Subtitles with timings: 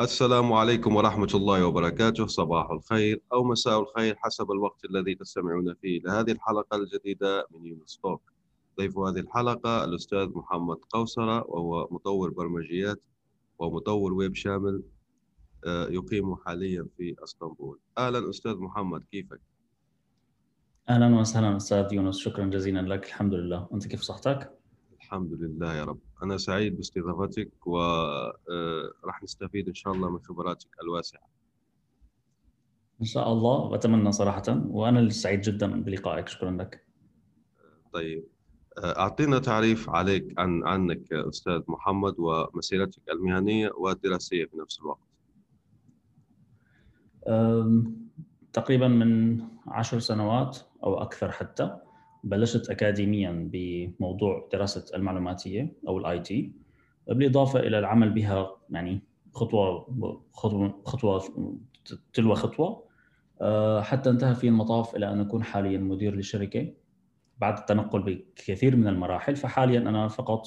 [0.00, 2.26] السلام عليكم ورحمة الله وبركاته.
[2.26, 7.98] صباح الخير أو مساء الخير حسب الوقت الذي تستمعون فيه لهذه الحلقة الجديدة من يونس
[8.02, 8.32] توك
[8.78, 13.00] ضيف هذه الحلقة الأستاذ محمد قوسرة وهو مطور برمجيات
[13.58, 14.82] ومطور ويب شامل
[15.66, 17.78] آه، يقيم حاليا في إسطنبول.
[17.98, 19.40] أهلا أستاذ محمد كيفك؟
[20.88, 23.06] أهلا وسهلا أستاذ يونس شكرا جزيلا لك.
[23.06, 23.68] الحمد لله.
[23.74, 24.58] أنت كيف صحتك؟
[24.96, 26.07] الحمد لله يا رب.
[26.22, 31.28] أنا سعيد باستضافتك وراح آه، نستفيد إن شاء الله من خبراتك الواسعة.
[33.00, 36.28] إن شاء الله وأتمنى صراحة وأنا السعيد جدا بلقائك.
[36.28, 36.86] شكرا لك.
[37.92, 38.24] طيب
[38.78, 45.08] آه، أعطينا تعريف عليك عن عنك أستاذ محمد ومسيرتك المهنية والدراسية في نفس الوقت.
[48.52, 51.76] تقريبا من عشر سنوات أو أكثر حتى.
[52.24, 56.52] بلشت اكاديميا بموضوع دراسة المعلوماتية أو ال IT
[57.08, 59.02] بالإضافة إلى العمل بها يعني
[59.32, 59.86] خطوة
[60.32, 61.22] خطوة خطوة
[62.12, 62.88] تلو خطوة
[63.40, 66.72] آه، حتى انتهى في المطاف إلى أن أكون حاليا مدير لشركة.
[67.38, 70.46] بعد التنقل بكثير من المراحل فحاليا أنا فقط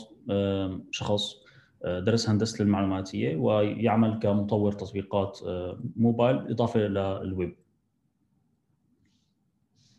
[0.92, 1.36] شخص
[1.84, 7.56] آه، درس هندسة المعلوماتيه ويعمل كمطور تطبيقات آه، موبايل إضافة للويب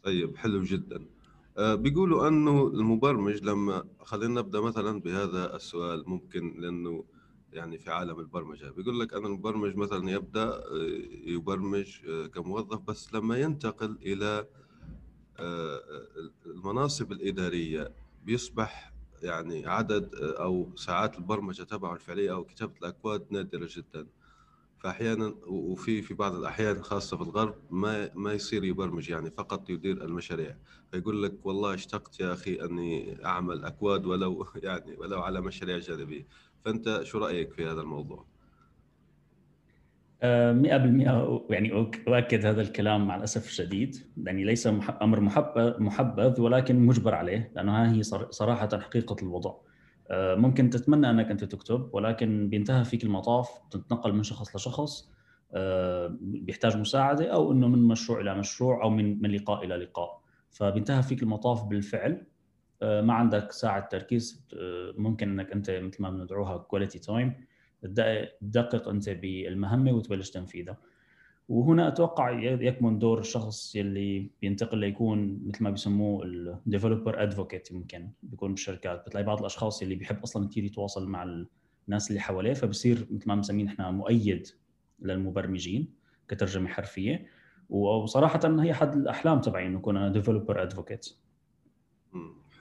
[0.03, 1.07] طيب حلو جدا.
[1.59, 7.05] بيقولوا أنه المبرمج لما خلينا نبدأ مثلا بهذا السؤال ممكن لأنه
[7.53, 8.71] يعني في عالم البرمجة.
[8.71, 10.63] بيقول لك أنا المبرمج مثلا يبدأ آه،
[11.25, 14.47] يبرمج آه، كموظف بس لما ينتقل إلى
[16.47, 17.93] المناصب الإدارية
[18.25, 18.93] بيصبح
[19.23, 24.07] يعني عدد أو ساعات البرمجة تبعه الفعلية أو كتابة الأكواد نادرة جدا.
[24.83, 30.05] فأحيانا وفي في بعض الأحيان خاصة في الغرب ما ما يصير يبرمج يعني فقط يدير
[30.05, 30.57] المشاريع.
[30.93, 36.27] فيقول لك والله اشتقت يا أخي أني أعمل أكواد ولو يعني ولو على مشاريع جانبية.
[36.65, 38.27] فأنت شو رأيك في هذا الموضوع؟
[40.23, 41.73] 100% آه، يعني
[42.09, 43.97] أؤكد هذا الكلام مع الأسف الشديد.
[44.17, 44.67] يعني ليس
[45.03, 45.21] أمر
[45.81, 49.55] محبذ ولكن مجبر عليه لأنه هي صراحة حقيقة الوضع.
[50.11, 55.13] ممكن تتمنى أنك أنت تكتب ولكن بينتهى فيك المطاف تتنقل من شخص لشخص
[55.55, 60.23] آه، بيحتاج مساعدة أو إنه من مشروع إلى مشروع أو من من لقاء إلى لقاء.
[60.51, 62.27] فبينتهى فيك المطاف بالفعل.
[62.83, 64.49] آه، ما عندك ساعة تركيز
[64.99, 67.35] ممكن إنك أنت مثل ما بندعوها quality time
[67.83, 70.79] تدقق أنت بالمهمة وتبلش تنفيذها.
[71.49, 78.11] وهنا أتوقع يكمن دور الشخص يلي بينتقل ليكون مثل ما بيسموه ال developer advocate يمكن
[78.23, 79.07] بيكون بالشركات.
[79.07, 81.45] بتلاقي بعض الأشخاص يلي بيحب أصلا كثير يتواصل مع
[81.89, 84.49] الناس اللي حواليه فبصير مثل ما مسمين إحنا مؤيد
[85.01, 85.95] للمبرمجين
[86.29, 87.27] كترجمة حرفية.
[87.71, 91.09] وصراحه هي حد الأحلام تبعي إنه أكون أنا developer advocate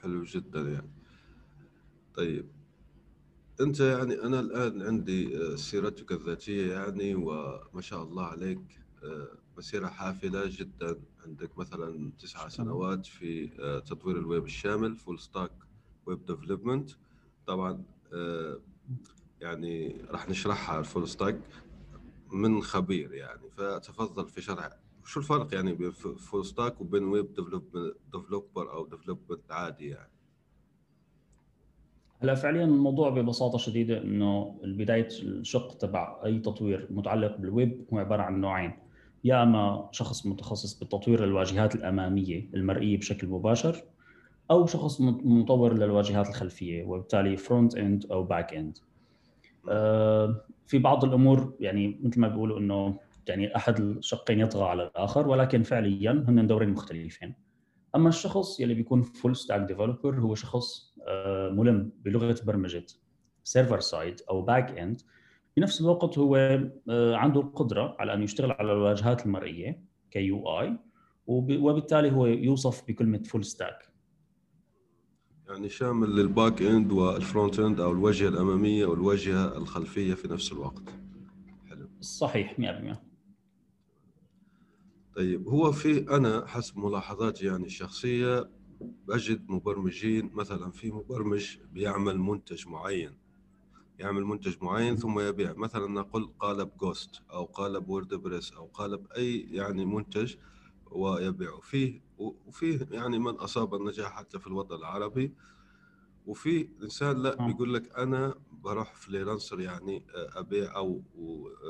[0.02, 0.90] حلو جدا يعني.
[2.14, 2.48] طيب
[3.62, 8.60] أنت يعني أنا الآن عندي آه، سيرتك الذاتية يعني وما شاء الله عليك
[9.04, 9.28] آه،
[9.58, 11.00] مسيرة حافلة جدا.
[11.26, 15.52] عندك مثلا تسعة سنوات في آه، تطوير الويب الشامل full stack
[16.06, 16.90] web development
[17.46, 17.84] طبعا
[19.40, 21.40] يعني راح نشرحها ال full stack
[22.32, 23.50] من خبير يعني.
[23.56, 24.70] فتفضل في شرح
[25.04, 27.34] شو الفرق يعني بين full stack وبين web
[28.12, 30.11] developer أو development عادي يعني؟
[32.22, 38.22] هلا فعليا الموضوع ببساطة شديدة إنه بدايه الشق تبع أي تطوير متعلق بالويب هو عبارة
[38.22, 38.72] عن نوعين.
[39.24, 43.76] يا أما شخص متخصص بتطوير الواجهات الأمامية المرئية بشكل مباشر
[44.50, 48.78] أو شخص مطور للواجهات الخلفية وبالتالي front end أو back end
[50.66, 52.98] في بعض الأمور يعني مثل ما بيقولوا إنه
[53.28, 57.34] يعني أحد الشقين يطغى على الآخر ولكن فعليا هن دورين مختلفين.
[57.96, 60.91] أما الشخص يلي بيكون full stack developer هو شخص آه،
[61.50, 62.86] ملم بلغة برمجة
[63.44, 65.02] server side أو back end
[65.56, 66.36] بنفس الوقت هو
[66.90, 70.78] آه، عنده القدرة على أن يشتغل على الواجهات المرئية UI
[71.26, 73.92] وبالتالي هو يوصف بكلمة full stack
[75.48, 80.52] يعني شامل لل back end وال front end أو الواجهه الأمامية والواجهه الخلفية في نفس
[80.52, 80.82] الوقت.
[81.70, 81.88] حلو.
[82.00, 83.02] صحيح 100%
[85.16, 88.50] طيب هو في أنا حسب ملاحظاتي يعني الشخصية
[89.08, 93.18] بجد مبرمجين مثلا في مبرمج بيعمل منتج معين
[93.98, 95.52] يعمل منتج معين ثم يبيع.
[95.52, 100.34] مثلا نقول قالب Ghost أو قالب WordPress أو قالب أي يعني منتج
[100.90, 101.60] ويبيعه.
[101.60, 105.32] فيه وفيه يعني من أصاب النجاح حتى في الوطن العربي.
[106.26, 107.52] وفي إنسان لا نعم.
[107.52, 111.02] بيقول لك أنا بروح فريلانسر يعني أبيع أو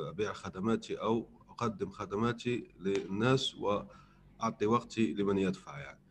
[0.09, 6.02] أبيع خدماتي أو أقدم خدماتي للناس وأعطي وقتي لمن يدفع يعني.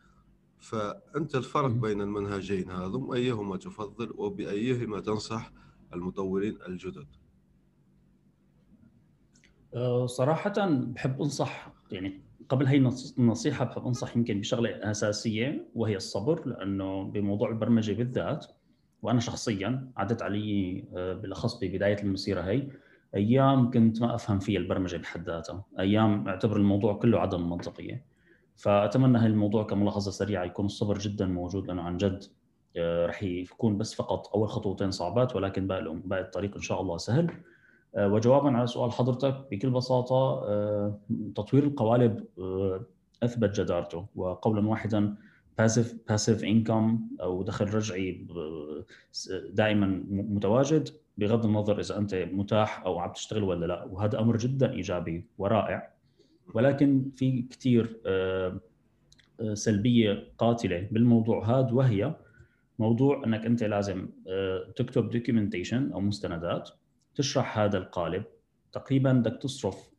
[0.62, 1.70] فأنت الفرق.
[1.70, 5.53] بين المنهجين هذم أيهما تفضل وبأيهما تنصح
[5.94, 7.06] المطورين الجدد؟
[9.75, 15.97] أه، صراحة بحب أنصح يعني قبل هي النص- النصيحة بحب أنصح يمكن بشغلة أساسية وهي
[15.97, 18.47] الصبر لأنه بموضوع البرمجة بالذات
[19.03, 22.69] وأنا شخصيا عدت علي أه، بالأخص ببداية المسيرة هي
[23.14, 25.64] أيام كنت ما أفهم فيها البرمجة بحد ذاتها.
[25.79, 28.12] أيام أعتبر الموضوع كله عدم منطقية.
[28.56, 32.25] فأتمنى هاي الموضوع كملاحظة سريعة يكون الصبر جدا موجود لأنه عن جد
[32.76, 36.96] أه، رح يكون بس فقط أول خطوتين صعبات ولكن باقي باقي الطريق إن شاء الله
[36.96, 37.31] سهل.
[37.96, 40.99] آه، وجوابا على سؤال حضرتك بكل بساطة آه،
[41.34, 42.84] تطوير القوالب آه،
[43.22, 44.06] أثبت جدارته.
[44.14, 45.14] وقولا واحدا
[45.62, 48.26] passive passive income أو دخل رجعي
[49.50, 50.88] دائما متواجد.
[51.19, 53.84] بغض النظر إذا أنت متاح أو عم تشتغل ولا لا.
[53.84, 55.93] وهذا أمر جدا إيجابي ورائع.
[56.55, 58.61] ولكن في كثير آه،
[59.41, 62.17] آه، سلبية قاتلة بالموضوع هذا وهي
[62.79, 66.71] موضوع أنك أنت لازم آه، تكتب دوكيومنتيشن أو مستندات
[67.15, 68.25] تشرح هذا القالب.
[68.73, 69.91] تقريبا بدك تصرف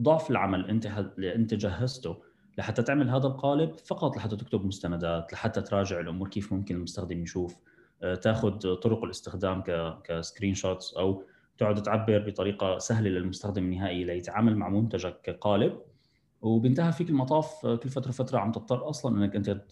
[0.00, 2.22] ضعف العمل أنت اللي أنت جهزته
[2.58, 7.56] لحتى تعمل هذا القالب فقط لحتى تكتب مستندات لحتى تراجع الأمور كيف ممكن المستخدم يشوف.
[8.22, 9.62] تاخذ طرق الاستخدام
[10.04, 11.24] ك screenshots أو
[11.58, 15.78] تقعد تعبر بطريقة سهلة للمستخدم النهائي ليتعامل مع منتجك كقالب.
[16.42, 19.62] وبانتهى فيك المطاف كل فترة فترة عم تضطر أصلا إنك أنت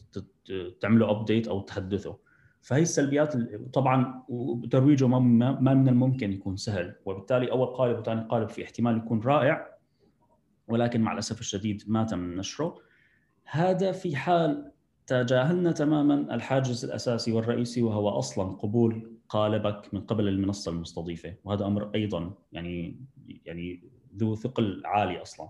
[0.80, 2.16] تعمله update أو تحدثه.
[2.62, 5.18] فهي السلبيات ال- طبعا وترويجه ما
[5.60, 6.94] ما من الممكن يكون سهل.
[7.04, 9.66] وبالتالي أول قالب وثاني قالب في احتمال يكون رائع
[10.68, 12.74] ولكن مع الأسف الشديد ما تم نشره.
[13.44, 14.72] هذا في حال
[15.06, 21.90] تجاهلنا تماما الحاجز الأساسي والرئيسي وهو أصلا قبول قالبك من قبل المنصة المستضيفة وهذا أمر
[21.94, 22.96] أيضا يعني
[23.46, 23.82] يعني
[24.16, 25.48] ذو ثقل عالي أصلا.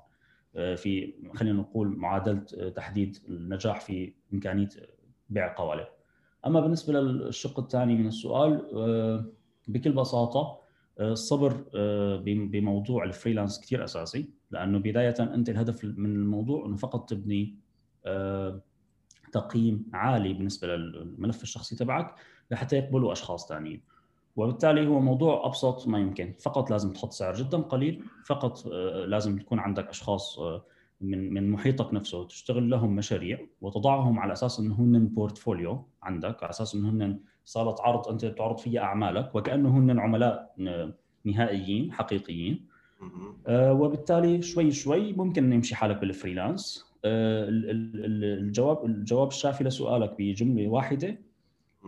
[0.56, 4.68] آه، في خلينا نقول معادلة آه، تحديد النجاح في إمكانية
[5.28, 5.86] بيع قوالب
[6.46, 9.24] أما بالنسبة للشق الثاني من السؤال آه،
[9.68, 10.60] بكل بساطة
[11.00, 11.52] الصبر
[12.24, 17.56] بم- بموضوع الفريلانس كثير أساسي لأنه بداية أنت الهدف من الموضوع أنه فقط تبني
[19.32, 22.14] تقييم عالي بالنسبة للملف الشخصي تبعك
[22.50, 23.80] لحتى يقبلوا أشخاص ثانيين
[24.36, 26.34] وبالتالي هو موضوع أبسط ما يمكن.
[26.42, 30.62] فقط لازم تحط سعر جدا قليل فقط آه، لازم تكون عندك أشخاص آه،
[31.00, 36.50] من من محيطك نفسه تشتغل لهم مشاريع وتضعهم على أساس إنه هن portfolio عندك على
[36.50, 40.54] أساس إنه هن صاله عرض أنت بتعرض فيها أعمالك وكأنه هن عملاء
[41.24, 42.66] نهائيين حقيقيين.
[43.46, 46.62] آه، وبالتالي شوي شوي ممكن يمشي حالك بال freelance.
[46.64, 51.18] ال- ال- ال- الجواب الجواب الشافي لسؤالك بجملة واحدة.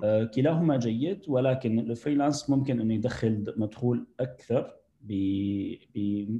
[0.04, 5.12] آه، كلاهما جيد ولكن ال freelance ممكن إنه يدخل مدخول أكثر ب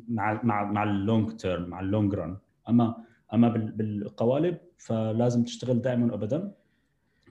[0.09, 2.37] مع مع مع ال long term مع ال long run
[2.69, 2.97] أما
[3.35, 6.53] أما بال- بالقوالب فلازم تشتغل دائما وابدا.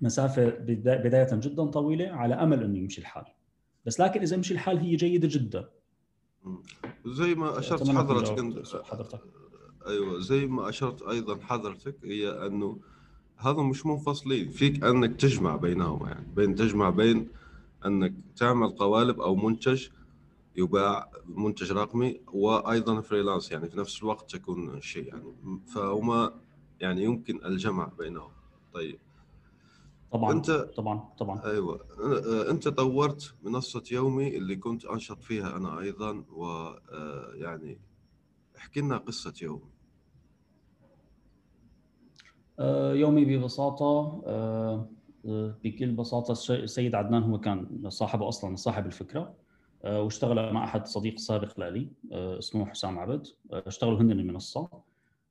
[0.01, 3.25] مسافة بدا- بداية جدا طويلة على أمل إنه يمشي الحال.
[3.85, 5.69] بس لكن إذا مشي الحال هي جيدة جدا.
[7.05, 8.39] زي ما أشرت حضرتك
[8.85, 9.19] حضرتك.
[9.87, 12.77] أيوه زي ما أشرت أيضا حضرتك هي أنه
[13.37, 14.49] هذا مش منفصلين.
[14.49, 16.27] فيك أنك تجمع بينهما يعني.
[16.35, 17.29] بين تجمع بين
[17.85, 19.87] أنك تعمل قوالب أو منتج
[20.55, 23.69] يباع منتج رقمي وأيضا فريلانس يعني.
[23.69, 25.33] في نفس الوقت تكون شيء يعني.
[25.75, 26.33] فهما
[26.79, 28.31] يعني يمكن الجمع بينهم.
[28.73, 28.99] طيب.
[30.11, 31.41] طبعا أنت- طبعا طبعا.
[31.45, 31.79] أيوه.
[32.49, 37.77] أنت طورت منصة يومي اللي كنت أنشط فيها أنا أيضا ويعني
[38.57, 39.61] احكي لنا قصة يومي.
[39.61, 39.70] آه،
[42.95, 44.89] يومي ببساطة آه،
[45.25, 49.35] آه، بكل بساطة السيد عدنان هو كان صاحبه أصلا صاحب الفكرة
[49.83, 54.69] آه، واشتغل مع أحد صديق سابق لي آه، اسمه حسام عبد آه، اشتغلوا هن المنصة.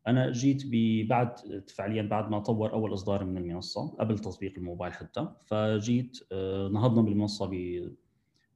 [0.06, 0.62] أنا جيت
[1.08, 1.34] بعد
[1.76, 7.02] فعليا بعد ما طور أول إصدار من المنصة قبل تطبيق الموبايل حتى فجيت آه، نهضنا
[7.02, 7.82] بالمنصة ب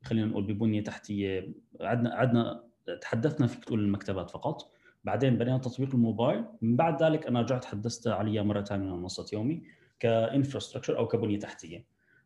[0.03, 2.65] خلينا نقول ببنية تحتية عدنا عدنا
[3.01, 4.71] تحدثنا فيك تقول المكتبات فقط.
[5.05, 6.45] بعدين بنينا تطبيق الموبايل.
[6.63, 9.63] من بعد ذلك أنا رجعت حدثت عليها مرة ثانية من منصة يومي
[10.01, 11.85] كإنفراستراكشر أو كبنية تحتية.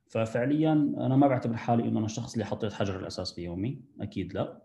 [0.09, 4.63] ففعليا أنا ما بعتبر حالي إنه أنا الشخص اللي حطيت حجر الأساس بيومي أكيد لا.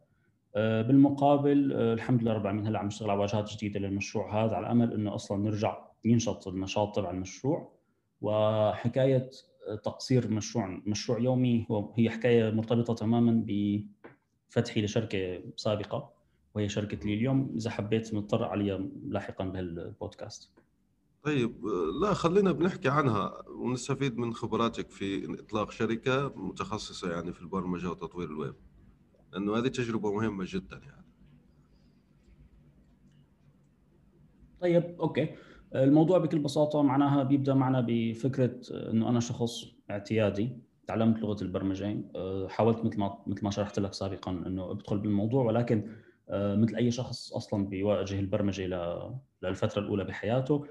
[0.55, 4.55] آه، بالمقابل آه، الحمد لله رب العالمين هلأ عم نشتغل على واجهات جديدة للمشروع هذا
[4.55, 7.73] على امل إنه أصلا نرجع ينشط النشاط تبع المشروع.
[8.21, 9.29] وحكاية
[9.83, 13.79] تقصير مشروع مشروع يومي هو هي حكاية مرتبطة تماما ب
[14.49, 16.13] فتحي لشركة سابقة.
[16.55, 17.53] وهي شركه لي اليوم.
[17.55, 20.51] إذا حبيت نتطرق عليها لاحقا بهالبودكاست.
[21.23, 21.65] طيب
[22.01, 28.29] لا خلينا بنحكي عنها ونستفيد من خبراتك في إطلاق شركة متخصصة يعني في البرمجة وتطوير
[28.29, 28.55] الويب.
[29.33, 31.05] لأنه هذه تجربة مهمة جدا يعني.
[34.61, 35.35] طيب okay.
[35.75, 40.57] الموضوع بكل بساطة معناها بيبدأ معنا بفكرة إنه أنا شخص اعتيادي
[40.87, 42.03] تعلمت لغة البرمجة
[42.49, 45.91] حاولت مثل ما مثل ما شرحت لك سابقا إنه أدخل بالموضوع ولكن
[46.29, 48.67] مثل أي شخص أصلا بيواجه البرمجة
[49.41, 50.67] للفتره الأولى بحياته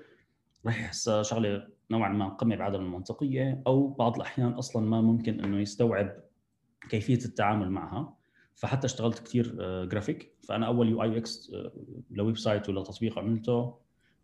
[0.67, 5.61] راح يحس شغلة نوعا ما قمة بعدم المنطقية أو بعض الأحيان أصلا ما ممكن إنه
[5.61, 6.17] يستوعب
[6.89, 8.17] كيفية التعامل معها.
[8.55, 9.55] فحتى اشتغلت كثير
[9.85, 11.53] جرافيك فأنا أول UI UX
[12.11, 13.75] ل website ولا تطبيق عملته.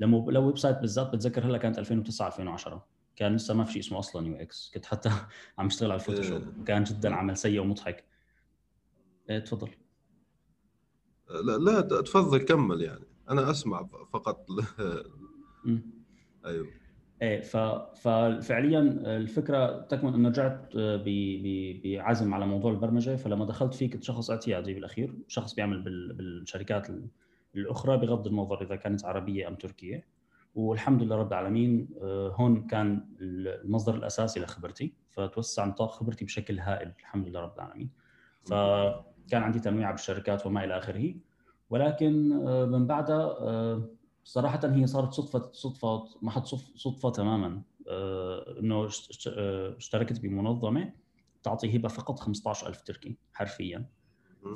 [0.01, 3.99] لما لو website بالذات بتذكر هلا كانت 2009 2010 كان لسه ما في شيء اسمه
[3.99, 5.11] أصلا UX كنت حتى
[5.59, 6.65] عم اشتغل على ال Photoshop.
[6.67, 8.05] كان جدا عمل سيء ومضحك.
[9.31, 9.71] إيه تفضل.
[11.31, 13.05] لا لا تفضل كمل يعني.
[13.31, 14.47] أنا أسمع فقط.
[16.47, 16.67] أيوه.
[17.23, 17.57] إيه ف...
[17.97, 18.81] ففعليا
[19.17, 20.77] الفكرة تكمن أنه رجعت.
[20.77, 21.09] ب...
[21.85, 26.13] بعزم على موضوع البرمجة فلما دخلت فيه كنت شخص اعتيادي بالاخير شخص بيعمل بال...
[26.13, 26.89] بالشركات
[27.55, 30.07] الأخرى بغض النظر إذا كانت عربية أم تركية.
[30.55, 36.93] والحمد لله رب العالمين آه، هون كان المصدر الأساسي لخبرتي فتوسع نطاق خبرتي بشكل هائل
[37.01, 37.91] الحمد لله رب العالمين.
[39.29, 41.15] فكان عندي تنويع بالشركات وما إلى آخره.
[41.71, 43.89] ولكن آه، من بعدها آه،
[44.25, 47.63] صراحة هي صارت صدفة صدفة محط صدفة تماما.
[48.61, 48.89] إنه
[49.77, 50.93] اشتركت بمنظمة
[51.43, 53.87] تعطي هبة فقط 15000 تركي حرفيا.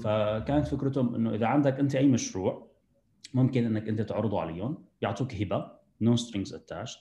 [0.01, 2.71] فكانت فكرتهم إنه إذا عندك أنت أي مشروع
[3.35, 7.01] ممكن إنك أنت تعرضه عليهم يعطوك هبة no strings attached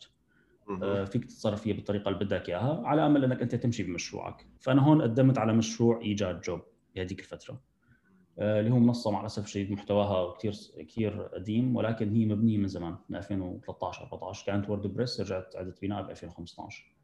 [1.05, 4.47] فيك تتصرف فيها بالطريقة اللي بدك إياها على أمل إنك أنت تمشي بمشروعك.
[4.59, 6.61] فأنا هون قدمت على مشروع إيجاد جوب.
[6.95, 7.61] بهذيك الفترة.
[8.39, 12.67] آه، اللي هو منصة مع الأسف الشديد محتواها كثير كثير قديم ولكن هي مبنية من
[12.67, 16.95] زمان من 2013 14 كانت WordPress رجعت عدت بناء ب 2015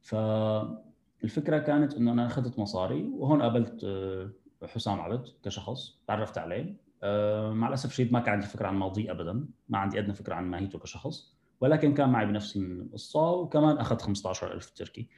[0.00, 4.30] فالفكرة كانت إنه أنا أخذت مصاري وهون قابلت آه،
[4.64, 6.76] حسام عبد كشخص تعرفت عليه.
[7.02, 10.34] آه، مع الأسف الشديد ما كان عندي فكرة عن ماضيه ابدا ما عندي أدنى فكرة
[10.34, 15.08] عن ماهيته كشخص ولكن كان معي بنفس القصة وكمان اخذ 15000 تركي.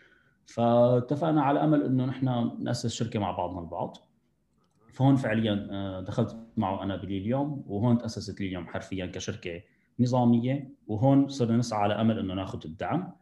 [0.47, 3.97] فاتفقنا على أمل إنه نحن نأسس شركة مع بعضنا البعض.
[4.97, 9.63] فهون فعليا آه، دخلت معه أنا بلي اليوم وهون تأسست لي اليوم حرفيا كشركة
[10.01, 13.13] نظامية وهون صرنا نسعى على امل إنه ناخذ الدعم.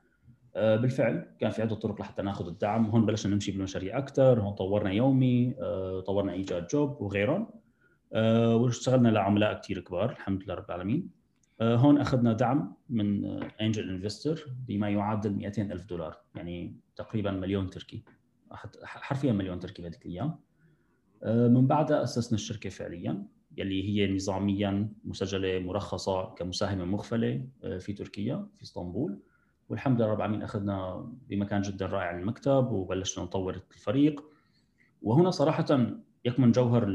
[0.57, 2.87] آه، بالفعل كان في عدة طرق لحتى ناخذ الدعم.
[2.87, 5.55] هون بلشنا نمشي بالمشاريع أكثر هون طورنا يومي
[6.07, 7.47] طورنا إيجاد جوب وغيرهم.
[8.13, 11.11] آه، واشتغلنا لعملاء كثير كبار الحمد لله رب العالمين.
[11.61, 13.25] آه، هون أخذنا دعم من
[13.61, 18.05] انجل انفستر بما يعادل 200 ألف دولار يعني تقريبا مليون تركي
[18.85, 20.29] حرفيا مليون تركي بهذيك الأيام.
[20.29, 20.39] آه،
[21.25, 23.27] من بعدها أسسنا الشركة فعليا
[23.57, 27.47] يلي هي نظاميا مسجلة مرخصة كمساهمة مغفلة
[27.79, 29.19] في تركيا في إسطنبول.
[29.69, 34.25] والحمد لله رب العالمين أخذنا بمكان جدا رائع المكتب وبلشنا نطور الفريق.
[35.03, 35.67] وهنا صراحة
[36.25, 36.89] يكمن جوهر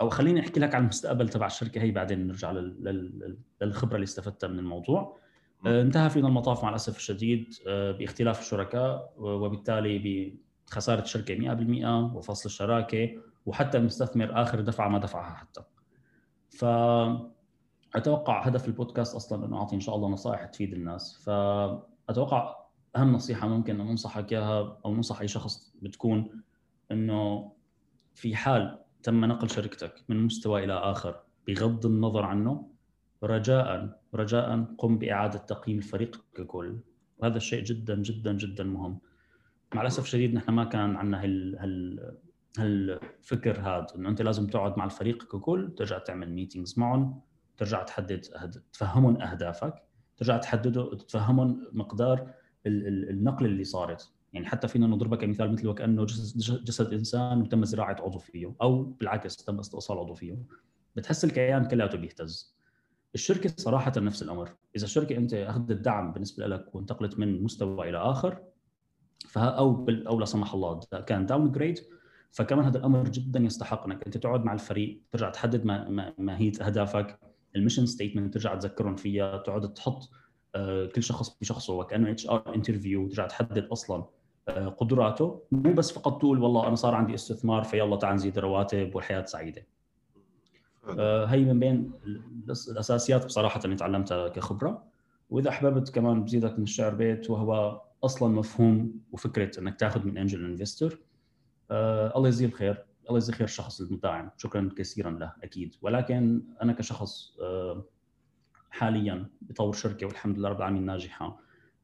[0.00, 2.52] أو خليني أحكي لك عن المستقبل تبع الشركة هي بعدين نرجع
[3.62, 5.18] للخبرة اللي استفدتها من الموضوع.
[5.66, 10.34] آه، انتهى فينا المطاف مع الأسف الشديد آه، باختلاف الشركاء وبالتالي
[10.68, 13.10] بخسارة الشركة 100% وفصل الشراكة.
[13.48, 15.60] وحتى المستثمر آخر دفعة ما دفعها حتى.
[16.50, 16.64] ف
[17.94, 21.22] أتوقع هدف البودكاست أصلا إنه أعطي إن شاء الله نصائح تفيد الناس.
[21.24, 22.56] فاتوقع
[22.96, 26.42] أهم نصيحة ممكن ننصحك إياها أو ننصح أي شخص بتكون
[26.92, 27.52] إنه
[28.14, 32.70] في حال تم نقل شركتك من مستوى إلى آخر بغض النظر عنه
[33.22, 36.78] رجاء رجاء قم بإعادة تقييم الفريق ككل.
[37.18, 38.98] وهذا الشيء جدا جدا جدا مهم.
[39.74, 42.18] مع الأسف الشديد نحن ما كان عندنا هال
[42.58, 47.20] هالفكر هذا إنه أنت لازم تقعد مع الفريق ككل ترجع تعمل ميتينجز معهم
[47.56, 48.20] ترجع تحدد
[48.72, 49.74] تفهمهم أهدافك
[50.16, 52.34] ترجع تحددوا تفهمهم مقدار
[52.66, 54.12] النقل اللي صارت.
[54.32, 58.82] يعني حتى فينا نضربها كمثال مثل وكأنه جسد, جسد إنسان وتم زراعة عضو فيه أو
[58.82, 60.38] بالعكس تم استئصال عضو فيه.
[60.96, 62.56] بتحس الكيان كلياته بيهتز.
[63.14, 64.54] الشركة صراحة نفس الأمر.
[64.76, 68.42] إذا الشركة أنت أخذت الدعم بالنسبة لك وانتقلت من مستوى إلى آخر
[69.28, 71.78] فها أو أو لا سمح الله كان downgrade
[72.30, 75.64] فكمان هذا الأمر جدا يستحق انك أنت تقعد مع الفريق ترجع تحدد
[76.18, 77.18] ماهيه اهدافك
[77.56, 80.10] ال mission statement ترجع تذكرهم فيها تقعد تحط
[80.54, 84.04] آه، كل شخص بشخصه وكأنه HR interview ترجع تحدد أصلا
[84.48, 85.42] قدراته.
[85.52, 89.66] مو بس فقط تقول والله أنا صار عندي استثمار فيلا تعال نزيد الرواتب والحياة سعيدة.
[90.98, 91.92] آه، هي من بين
[92.70, 94.84] الأساسيات بصراحة اللي تعلمتها كخبرة.
[95.30, 100.44] وإذا أحببت كمان بزيدك من الشعر بيت وهو أصلا مفهوم وفكرة إنك تاخذ من angel
[100.44, 101.07] investor آه
[101.70, 105.76] الله يجزيه الخير الله يجزي خير الشخص المداعم شكرا كثيرا له أكيد.
[105.82, 107.84] ولكن أنا كشخص آه،
[108.70, 111.40] حاليا بطور شركة والحمد لله رب العالمين ناجحة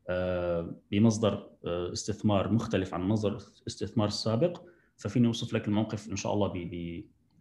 [0.08, 4.62] آه، بمصدر آه، استثمار مختلف عن مصدر الاستثمار السابق
[4.96, 6.68] ففيني أوصف لك الموقف إن شاء الله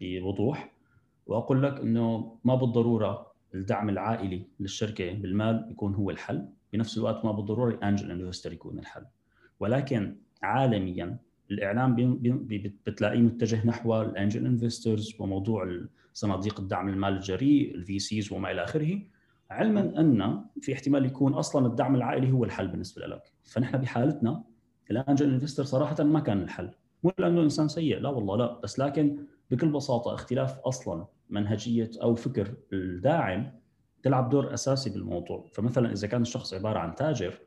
[0.02, 0.74] بوضوح.
[1.26, 6.50] وأقول لك إنه ما بالضرورة الدعم العائلي للشركة بالمال يكون هو الحل.
[6.74, 9.06] بنفس الوقت ما بالضرورة الانجل إنفستر يكون الحل.
[9.60, 11.18] ولكن عالميا
[11.52, 12.18] الإعلام
[12.86, 15.82] بتلاقيه متجه نحو ال angel investors وموضوع
[16.14, 19.02] صناديق الدعم المال الجريء ال VCs وما إلى آخره.
[19.52, 23.34] علما أن في احتمال يكون أصلا الدعم العائلي هو الحل بالنسبة لك.
[23.44, 24.44] فنحن بحالتنا
[24.92, 26.72] ال angel investor صراحة ما كان الحل.
[27.04, 28.60] مو لأنه إنسان سيء لا والله لا.
[28.64, 33.52] بس لكن بكل بساطة اختلاف أصلا منهجية أو فكر الداعم
[34.04, 35.50] تلعب دور أساسي بالموضوع.
[35.54, 37.40] فمثلا إذا كان الشخص عبارة عن تاجر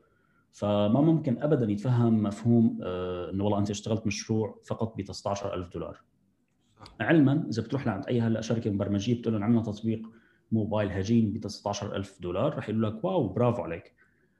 [0.57, 6.01] فما ممكن ابدا يتفهم مفهوم آه، إنه والله أنت اشتغلت مشروع فقط ب 19000 دولار.
[6.99, 10.07] علما إذا بتروح لعند أي هلأ شركة مبرمجية بتقول لهم عندنا تطبيق
[10.51, 13.93] موبايل هجين ب 19000 دولار رح يقولوا لك واو برافو عليك.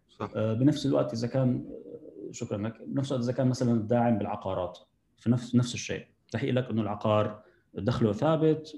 [0.09, 0.31] صح.
[0.35, 4.79] آه، بنفس الوقت إذا كان آه، شكرا لك بنفس الوقت إذا كان مثلا داعم بالعقارات
[5.17, 6.05] في نفس نفس الشيء.
[6.35, 7.43] رح يقول لك إنه العقار
[7.73, 8.75] دخله ثابت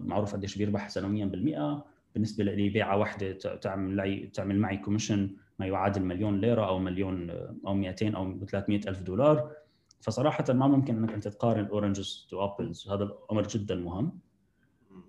[0.00, 1.84] معروف قديش بيربح سنويا بالمئة
[2.14, 7.30] بالنسبة لي بيعه واحدة تعمل تعمل معي commission ما يعادل مليون ليرة أو مليون
[7.66, 9.50] أو 200 أو 300 ألف دولار.
[10.00, 12.88] فصراحة ما ممكن إنك أنت تقارن oranges to apples.
[12.88, 14.18] هذا الأمر جدا مهم.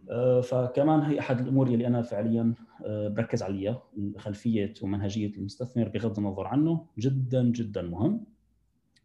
[0.09, 2.53] آه، فكمان هي أحد الأمور اللي أنا فعليا
[2.85, 3.83] آه، بركز عليها.
[4.17, 8.23] خلفيه ومنهجية المستثمر بغض النظر عنه جدا جدا مهم.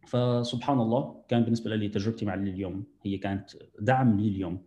[0.07, 3.49] فسبحان الله كان بالنسبة لي تجربتي مع لي اليوم هي كانت
[3.79, 4.61] دعم لي اليوم.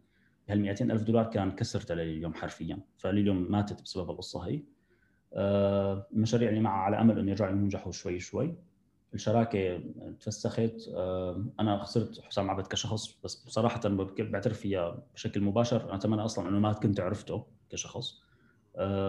[0.48, 2.78] هال 200 ألف دولار كان كسرت لي اليوم حرفيا.
[2.98, 4.62] فلي اليوم ماتت بسبب القصة هي.
[5.32, 8.54] المشاريع اللي معها على أمل انه يرجعوا ينجحوا شوي شوي.
[9.14, 9.80] الشراكة
[10.20, 10.88] تفسخت
[11.60, 13.80] أنا خسرت حسام عبد كشخص بس بصراحة
[14.18, 15.84] بعترف فيها بشكل مباشر.
[15.84, 18.22] أنا أتمنى أصلا إنه ما كنت عرفته كشخص.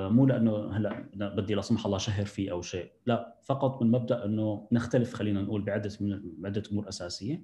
[0.10, 4.26] مو لأنه هلأ بدي لا سمح الله شهر فيه أو شيء لا فقط من مبدأ
[4.26, 7.44] إنه نختلف خلينا نقول بعدة من بعدة أمور أساسية.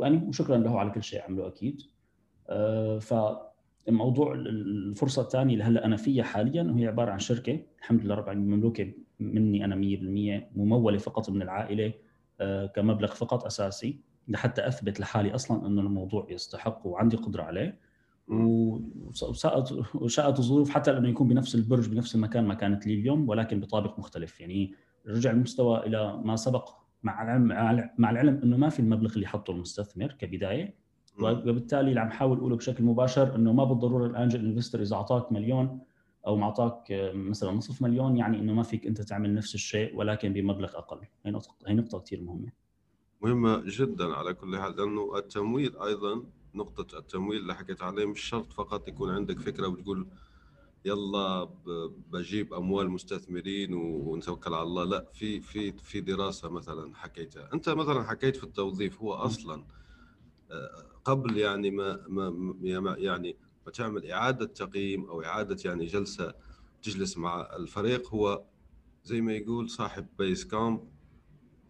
[0.00, 1.82] يعني وشكرا له على كل شيء عمله أكيد.
[3.00, 3.14] ف
[3.88, 8.24] موضوع الفرصة الثانية اللي هلا أنا فيها حاليا وهي عبارة عن شركة الحمد لله رب
[8.24, 11.92] العالمين مملوكة مني أنا 100% ممولة فقط من العائلة
[12.40, 17.78] آه، كمبلغ فقط أساسي لحتى أثبت لحالي أصلا إنه الموضوع يستحق وعندي قدرة عليه.
[19.94, 23.98] وشاءت الظروف حتى لأنه يكون بنفس البرج بنفس المكان ما كانت لي اليوم ولكن بطابق
[23.98, 24.40] مختلف.
[24.40, 24.74] يعني
[25.06, 26.70] رجع المستوى إلى ما سبق
[27.02, 27.46] مع العلم
[27.98, 30.81] مع العلم إنه ما في المبلغ اللي حطه المستثمر كبداية.
[31.20, 35.80] وبالتالي اللي عم حاول اقوله بشكل مباشر إنه ما بالضرورة الانجل انفستر إذا أعطاك مليون
[36.26, 40.32] أو معطاك آه، مثلا نصف مليون يعني إنه ما فيك أنت تعمل نفس الشيء ولكن
[40.32, 40.98] بمبلغ أقل.
[41.26, 42.52] هي نقطه هي نقطة كثير مهمة.
[43.22, 48.52] مهمة جدا على كل حال لأنه التمويل أيضا نقطة التمويل اللي حكيت عليه مش شرط
[48.52, 50.06] فقط يكون عندك فكرة وتقول
[50.84, 51.48] يلا
[52.12, 57.48] بجيب أموال مستثمرين ونتوكل على الله لا في في في دراسة مثلا حكيتها.
[57.54, 59.64] أنت مثلا حكيت في التوظيف هو أصلا
[60.50, 63.36] آه، قبل يعني ما ما يعني
[63.66, 66.34] ما تعمل إعادة تقييم أو إعادة يعني جلسة
[66.82, 68.44] تجلس مع الفريق هو
[69.04, 70.80] زي ما يقول صاحب بيس كامب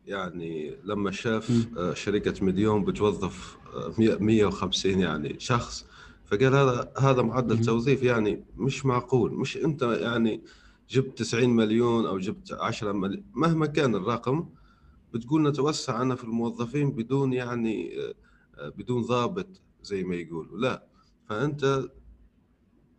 [0.06, 3.58] يعني لما شاف آه، شركة مليون بتوظف
[3.98, 5.86] 150 آه، يعني شخص
[6.24, 10.42] فقال هذا هذا معدل توظيف يعني مش معقول مش أنت يعني
[10.90, 14.48] جبت 90 مليون أو جبت 10 مليون مهما كان الرقم
[15.14, 18.14] بتقول نتوسع أنا في الموظفين بدون يعني آه،
[18.58, 20.58] بدون ضابط زي ما يقولوا.
[20.58, 20.86] لا
[21.28, 21.90] فأنت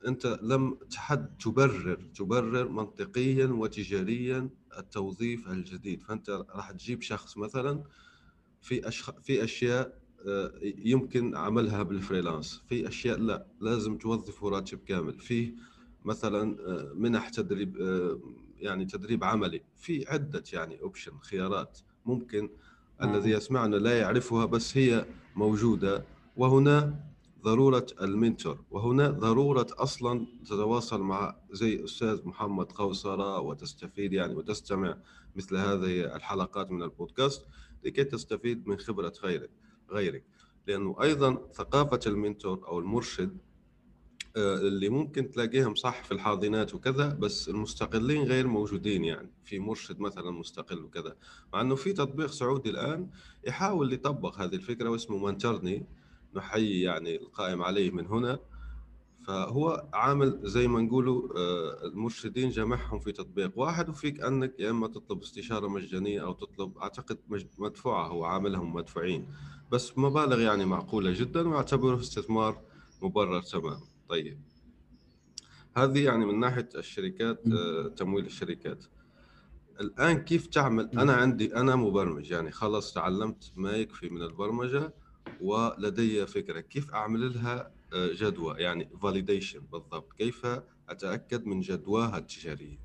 [0.07, 6.03] أنت لم تحد تبرر تبرر منطقيا وتجاريا التوظيف الجديد.
[6.03, 7.83] فأنت راح تجيب شخص مثلا
[8.61, 9.11] في أشخ...
[9.21, 12.61] في أشياء آه، يمكن عملها بال freelance.
[12.69, 15.19] في أشياء لا لازم توظف راتب كامل.
[15.19, 15.55] في
[16.05, 18.19] مثلا آه، منح تدريب آه،
[18.57, 19.61] يعني تدريب عملي.
[19.77, 22.49] في عدة يعني option خيارات ممكن
[23.03, 26.05] الذي يسمعنا لا يعرفها بس هي موجودة.
[26.37, 26.99] وهنا
[27.43, 28.59] ضرورة ال mentor.
[28.71, 34.97] وهنا ضرورة أصلا تتواصل مع زي أستاذ محمد قوصره وتستفيد يعني وتستمع
[35.35, 37.45] مثل هذه الحلقات من البودكاست
[37.83, 39.49] لكي تستفيد من خبرة غيرك
[39.91, 40.23] غيرك.
[40.67, 43.37] لأنه أيضا ثقافة المنتور أو المرشد
[44.37, 50.31] اللي ممكن تلاقيهم صح في الحاضنات وكذا بس المستقلين غير موجودين يعني في مرشد مثلا
[50.31, 51.15] مستقل وكذا.
[51.53, 53.09] مع إنه في تطبيق سعودي الآن
[53.47, 55.85] يحاول يطبق هذه الفكرة واسمه منترني
[56.35, 58.39] نحيي يعني القائم عليه من هنا.
[59.27, 64.87] فهو عامل زي ما نقولوا آه، المرشدين جمعهم في تطبيق واحد وفيك أنك يا إما
[64.87, 67.17] تطلب استشارة مجانية أو تطلب أعتقد
[67.59, 69.27] مدفوعة هو عاملهم مدفوعين.
[69.71, 72.61] بس مبالغ يعني معقولة جدا واعتبره استثمار
[73.01, 73.92] مبرر تماما.
[74.13, 74.39] طيب.
[75.77, 78.85] هذه يعني من ناحية الشركات آه، تمويل الشركات.
[79.79, 84.93] الآن كيف تعمل؟ أنا عندي أنا مبرمج يعني خلص تعلمت ما يكفي من البرمجة
[85.41, 90.13] ولدي فكرة كيف أعمل لها آه، جدوى يعني فاليديشن بالضبط.
[90.13, 90.45] كيف
[90.89, 92.79] أتأكد من جدواها التجارية؟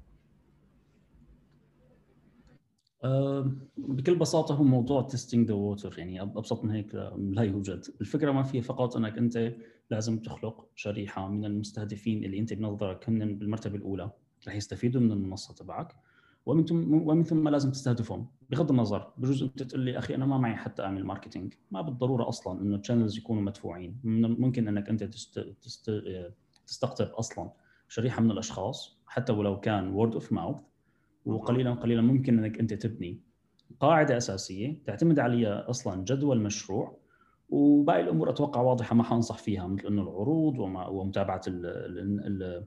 [3.76, 7.84] بكل بساطة هو موضوع testing the water يعني أبسط من هيك لا يوجد.
[8.00, 9.54] الفكرة ما فيها فقط أنك أنت
[9.90, 14.10] لازم تخلق شريحة من المستهدفين اللي أنت بنظرك هن بالمرتبة الأولى
[14.48, 15.96] رح يستفيدوا من المنصة تبعك.
[16.46, 18.26] ومن ثم ومن ثم لازم تستهدفهم.
[18.50, 22.28] بغض النظر بجوز أنت تقول لي أخي أنا ما معي حتى أعمل marketing ما بالضرورة
[22.28, 24.00] أصلا إنه ال channels يكونوا مدفوعين.
[24.04, 25.38] ممكن إنك أنت تست...
[25.38, 26.02] تست...
[26.66, 27.50] تستقطب أصلا
[27.88, 30.56] شريحة من الأشخاص حتى ولو كان word of mouth
[31.26, 33.20] وقليلا قليلا ممكن إنك أنت تبني
[33.80, 36.98] قاعدة أساسية تعتمد عليها أصلا جدول المشروع
[37.48, 41.66] وباقي الأمور أتوقع واضحة ما حانصح فيها مثل إنه العروض ومتابعة ال
[42.24, 42.66] ال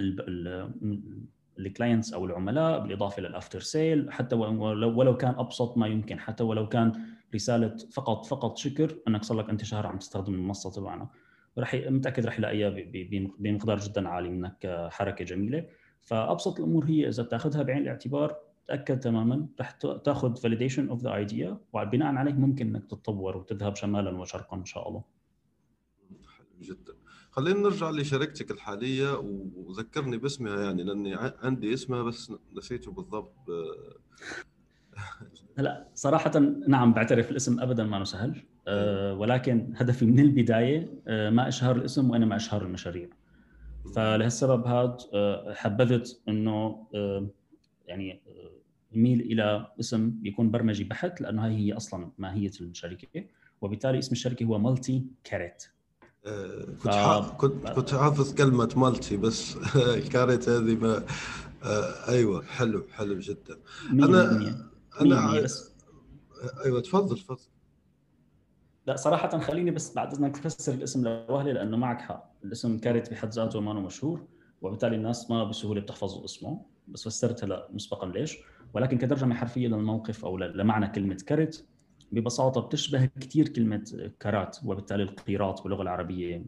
[0.00, 1.20] ال
[1.58, 6.44] ال clients أو العملاء بالإضافة لل after sale حتى ولو, كان أبسط ما يمكن حتى
[6.44, 6.92] ولو كان
[7.34, 11.08] رسالة فقط فقط شكر أنك صار لك أنت شهر عم تستخدم المنصة تبعنا.
[11.58, 12.70] رح متأكد رح يلاقيها
[13.38, 15.66] بمقدار جدا عالي منك حركة جميلة.
[16.00, 18.36] فأبسط الأمور هي إذا بتأخذها بعين الاعتبار
[18.68, 19.70] تاكد تماما رح
[20.04, 24.88] تاخذ validation of the idea وبناء عليه ممكن إنك تتطور وتذهب شمالا وشرقا إن شاء
[24.88, 25.04] الله.
[26.36, 26.92] حلو جدا.
[27.30, 29.18] خلينا نرجع لشركتك الحالية
[29.54, 33.34] وذكرني باسمها يعني لأني عندي اسمها بس نسيته بالضبط.
[35.58, 41.48] هلأ صراحة نعم بعترف الاسم ابدا ما سهل أه ولكن هدفي من البداية أه ما
[41.48, 43.08] أشهر الاسم وأنا ما أشهر المشاريع.
[43.94, 46.86] فلهالسبب هذا أه حبذت إنه
[47.86, 48.22] يعني
[48.96, 53.24] ميل إلى اسم بيكون برمجي بحت لأنه هاي هي أصلا ماهية الشركة
[53.60, 55.64] وبالتالي اسم الشركة هو مالتي كاريت
[56.82, 57.36] كنت ف...
[57.36, 61.04] كنت كنت حافظ كلمة مالتي بس الكارت هذه ما
[61.62, 63.58] آه أيوه حلو حلو جدا.
[63.92, 64.54] أنا
[65.00, 65.72] أنا بس.
[66.64, 67.42] أيوه تفضل تفضل.
[68.86, 73.30] لا صراحة خليني بس بعد إذنك تفسر الاسم لوهلي لأنه معك حق، الاسم كارت بحد
[73.32, 74.26] ذاته ما مشهور
[74.62, 78.38] وبالتالي الناس ما بسهولة بتحفظ اسمه، بس فسرت هلا مسبقا ليش،
[78.74, 81.66] ولكن كترجمة حرفية للموقف أو لمعنى كلمة كارت
[82.12, 86.44] ببساطة بتشبه كثير كلمة كرات وبالتالي القيراط باللغة العربية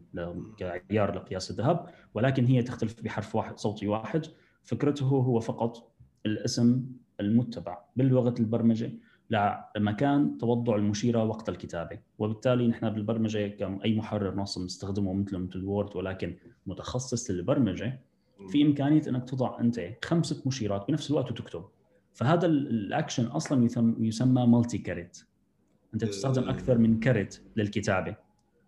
[0.57, 4.25] كعيار لقياس الذهب ولكن هي تختلف بحرف واحد صوتي واحد.
[4.63, 5.91] فكرته هو فقط
[6.25, 6.85] الاسم
[7.19, 8.91] المتبع بلغه البرمجة
[9.77, 11.99] لمكان توضع المشيرة وقت الكتابة.
[12.19, 16.35] وبالتالي نحن بالبرمجة كأي محرر نص نستخدمه مثل مثل وورد ولكن
[16.67, 18.01] متخصص للبرمجة
[18.49, 21.63] في إمكانية إنك تضع أنت خمسة مشيرات بنفس الوقت وتكتب.
[22.17, 23.67] فهذا الأكشن أصلا
[23.99, 25.17] يسمى multi caret
[25.93, 28.15] انت تستخدم أكثر من caret للكتابة.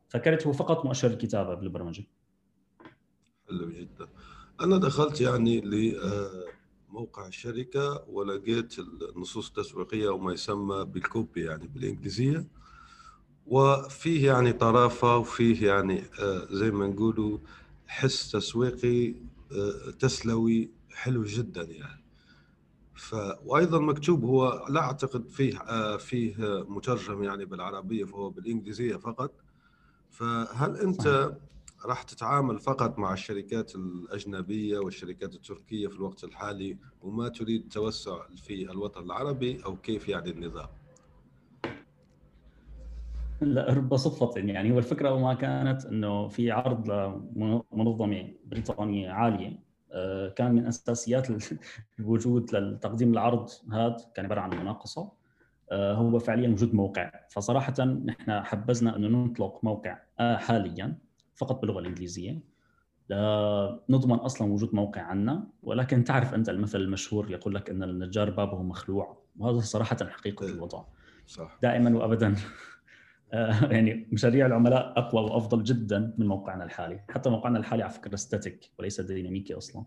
[0.10, 2.04] ف caret هو فقط مؤشر الكتابة بالبرمجة.
[3.50, 4.08] حلو جدا.
[4.62, 12.48] أنا دخلت يعني لموقع الشركة ولقيت النصوص التسويقية وما يسمى بالكوبي يعني بالإنجليزية.
[13.46, 17.38] وفيه يعني طرافة وفيه يعني آه، زي ما نقولوا
[17.88, 19.16] حس تسويقي
[19.52, 21.99] آه، تسلوي حلو جدا يعني.
[23.00, 26.36] ف وأيضا مكتوب هو لا أعتقد فيه آه، فيه
[26.68, 29.32] مترجم يعني بالعربية فهو بالإنجليزية فقط.
[30.10, 31.32] فهل أنت
[31.86, 38.72] راح تتعامل فقط مع الشركات الأجنبية والشركات التركية في الوقت الحالي وما تريد التوسع في
[38.72, 40.68] الوطن العربي أو كيف يعني النظام؟
[43.42, 49.69] لا رب صدفة يعني هو الفكرة ما كانت إنه في عرض لمنظمة بريطانية عالية
[50.36, 51.28] كان من أساسيات
[52.00, 55.12] الوجود لتقديم العرض هذا كان عبارة عن مناقصة.
[55.72, 57.12] آه، هو فعليا وجود موقع.
[57.30, 60.98] فصراحة نحن حبذنا أنه نطلق موقع آه، حاليا
[61.36, 62.50] فقط باللغة الإنجليزية.
[63.90, 68.62] نضمن أصلا وجود موقع عنا ولكن تعرف أنت المثل المشهور يقول لك إن النجار بابه
[68.64, 70.84] مخلوع وهذا صراحة حقيقة إيه، الوضع.
[71.28, 71.60] صح.
[71.62, 72.36] دائما وابدا.
[73.72, 78.72] يعني مشاريع العملاء أقوى وأفضل جدا من موقعنا الحالي، حتى موقعنا الحالي على فكرة ستاتيك
[78.80, 79.86] وليس ديناميكي أصلا.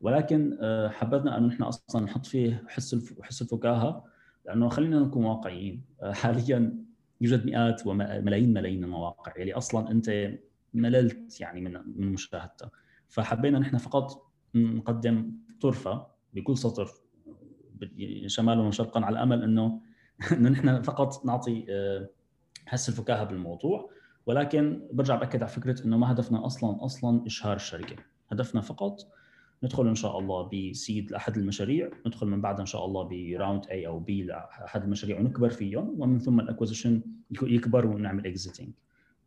[0.00, 4.04] ولكن آه، حبذنا انه نحن أصلا نحط فيه حس حس الفكاهة
[4.46, 6.84] لأنه خلينا نكون واقعيين، آه، حاليا
[7.20, 10.30] يوجد مئات وملايين ملايين المواقع يلي أصلا أنت
[10.74, 12.70] مللت يعني من من مشاهدتها.
[13.08, 16.88] فحبينا نحن فقط نقدم طرفة بكل سطر
[18.26, 19.80] شمالا وشرقا على امل أنه
[20.32, 22.08] انه نحن فقط نعطي آه،
[22.66, 23.90] حس الفكاهة بالموضوع
[24.26, 27.96] ولكن برجع بأكد على فكرة إنه ما هدفنا أصلا أصلا إشهار الشركة.
[28.32, 29.06] هدفنا فقط
[29.62, 33.18] ندخل إن شاء الله ب seed لأحد المشاريع ندخل من بعدها إن شاء الله ب
[33.18, 37.02] round A أو B لأحد المشاريع ونكبر فيهم ومن ثم ال acquisition
[37.42, 38.68] يكبر ونعمل exiting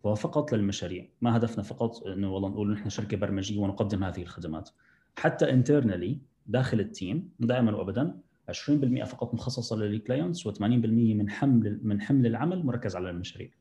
[0.04, 4.70] فهو فقط للمشاريع ما هدفنا فقط إنه والله نقول نحن شركة برمجية ونقدم هذه الخدمات.
[5.18, 8.20] حتى internally داخل ال team دائما وابدا
[8.52, 13.52] 20% فقط مخصصة لل clients و80% من حمل من حمل العمل مركز على المشاريع.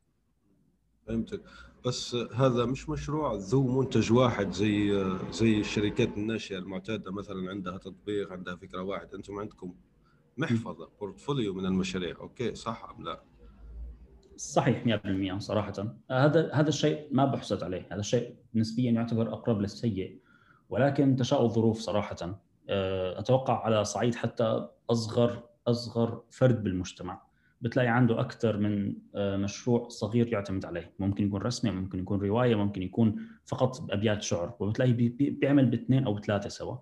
[1.06, 1.40] فهمتك.
[1.86, 8.32] بس هذا مش مشروع ذو منتج واحد زي زي الشركات الناشئة المعتادة مثلا عندها تطبيق
[8.32, 9.74] عندها فكرة واحدة أنتم عندكم
[10.36, 13.22] محفظة portfolio من المشاريع okay صح أم لا؟
[14.36, 15.96] صحيح 100% صراحة.
[16.10, 17.88] هذا هذا الشيء ما بحسد عليه.
[17.92, 20.20] هذا الشيء نسبيا يعتبر أقرب للسيء
[20.68, 22.42] ولكن تشاء الظروف صراحة.
[22.68, 27.22] أتوقع على صعيد حتى أصغر أصغر فرد بالمجتمع.
[27.60, 30.92] بتلاقي عنده أكثر من آه، مشروع صغير يعتمد عليه.
[30.98, 34.54] ممكن يكون رسمي ممكن يكون رواية ممكن يكون فقط بأبيات شعر.
[34.60, 36.76] وبتلاقي بيعمل باثنين أو بثلاثة سوا.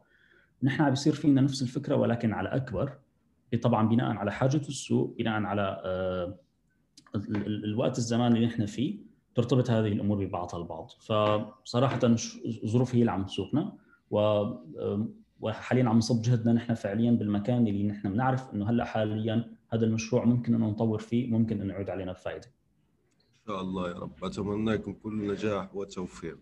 [0.63, 2.93] نحن عم بيصير فينا نفس الفكرة ولكن على أكبر
[3.63, 6.39] طبعا بناء على حاجة السوق بناء على آه،
[7.47, 8.99] الوقت الزمان اللي نحن فيه
[9.35, 10.91] ترتبط هذه الأمور ببعضها البعض.
[10.91, 12.01] فصراحه
[12.65, 13.73] الظروف هي اللي عم تسوقنا.
[14.11, 14.45] و
[15.43, 20.25] وحاليا عم نصب جهدنا نحن فعليا بالمكان اللي نحن بنعرف إنه هلأ حاليا هذا المشروع
[20.25, 22.47] ممكن إنه نطور فيه ممكن إنه يعود علينا بفائده.
[22.47, 26.39] إن شاء الله يا رب أتمنى لكم كل نجاح وتوفيق.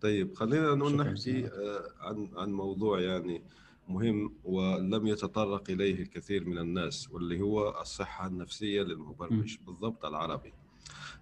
[0.00, 3.42] طيب خلينا نحكي آه، عن عن موضوع يعني
[3.88, 10.52] مهم ولم يتطرق إليه الكثير من الناس واللي هو الصحة النفسية للمبرمج بالضبط العربي.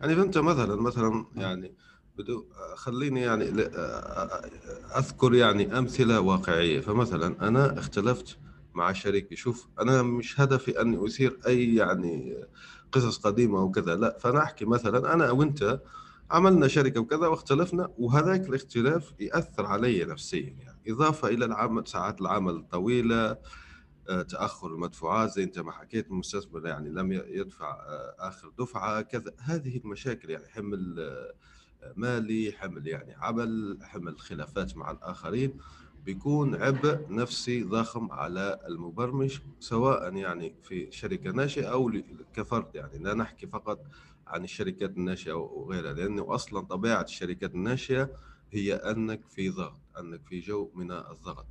[0.00, 1.72] يعني فانت مثلا مثلا يعني
[2.18, 3.44] بدو خليني يعني
[4.98, 6.80] أذكر يعني أمثلة واقعية.
[6.80, 8.38] فمثلا أنا اختلفت
[8.74, 9.36] مع شريكي.
[9.36, 12.44] شوف أنا مش هدفي اني أثير أي يعني
[12.92, 14.18] قصص قديمة أو كذا لا.
[14.20, 15.80] فأنا أحكي مثلا أنا وأنت
[16.30, 20.78] عملنا شركة وكذا واختلفنا وهذاك الاختلاف يأثر علي نفسيا يعني.
[20.88, 23.36] إضافة إلى العمل ساعات العمل الطويله
[24.28, 27.76] تأخر المدفوعات زي أنت ما حكيت المستثمر يعني لم يدفع
[28.18, 29.32] آخر دفعة كذا.
[29.38, 31.10] هذه المشاكل يعني حمل
[31.96, 35.58] مالي حمل يعني عمل حمل خلافات مع الآخرين
[36.04, 41.92] بيكون عبء نفسي ضخم على المبرمج سواء يعني في شركة ناشئة أو
[42.34, 42.98] كفرد يعني.
[42.98, 43.86] لا نحكي فقط
[44.26, 48.10] عن الشركات الناشئة وغيرها لأنه أصلا طبيعة الشركات الناشئة
[48.52, 51.46] هي أنك في ضغط أنك في جو من الضغط.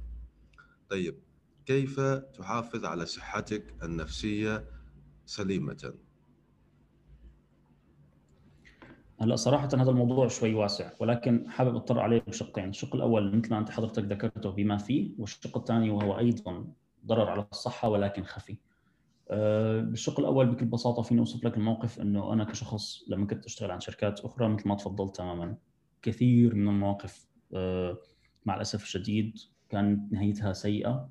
[0.89, 1.19] طيب
[1.65, 4.67] كيف تحافظ على صحتك النفسية
[5.25, 5.93] سليمة؟
[9.19, 13.59] هلا صراحة هذا الموضوع شوي واسع ولكن حابب اضطر عليه بشقين، الشق الأول مثل ما
[13.59, 16.67] أنت حضرتك ذكرته بما فيه، والشق الثاني وهو أيضا
[17.05, 18.57] ضرر على الصحة ولكن خفي.
[19.29, 23.71] أه بالشق الأول بكل بساطة فيني أوصف لك الموقف إنه أنا كشخص لما كنت أشتغل
[23.71, 25.55] عن شركات أخرى مثل ما تفضلت تماما
[26.01, 27.97] كثير من المواقف أه
[28.45, 29.37] مع الأسف الشديد
[29.69, 31.09] كانت نهايتها سيئة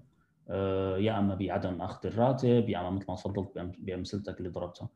[0.48, 4.88] أه يا أما بعدم أخذ الراتب يا أما مثل ما تفضلت بأمثلتك اللي ضربتها.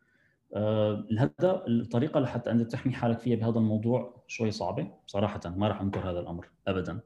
[0.55, 4.91] آه، الهدف الطريقة لحتى أنت تحمي حالك فيها بهذا الموضوع شوي صعبة.
[5.07, 7.01] صراحة ما راح أنكر هذا الأمر ابدا.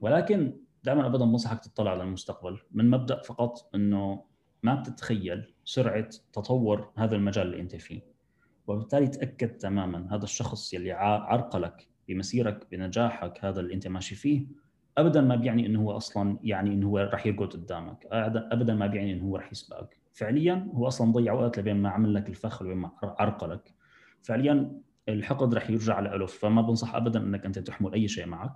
[0.00, 2.58] ولكن دائما ابدا بنصحك تطلع على المستقبل.
[2.70, 4.24] من مبدأ فقط إنه
[4.62, 8.02] ما بتتخيل سرعة تطور هذا المجال اللي أنت فيه.
[8.66, 14.46] وبالتالي تأكد تماما هذا الشخص يلي عرقلك بمسيرك بنجاحك هذا اللي أنت ماشي فيه
[14.98, 18.06] ابدا ما بيعني إنه هو أصلا يعني إنه هو راح يرقد قدامك.
[18.12, 20.01] ابدا ما بيعني إنه هو راح يسبقك.
[20.12, 23.74] فعليا هو أصلا ضيع وقت لبين ما عمل لك الفخ لبين ما عرقلك
[24.22, 24.72] فعليا
[25.08, 28.52] الحقد رح يرجع له فما بنصح ابدا إنك أنت تحمل أي شيء معك.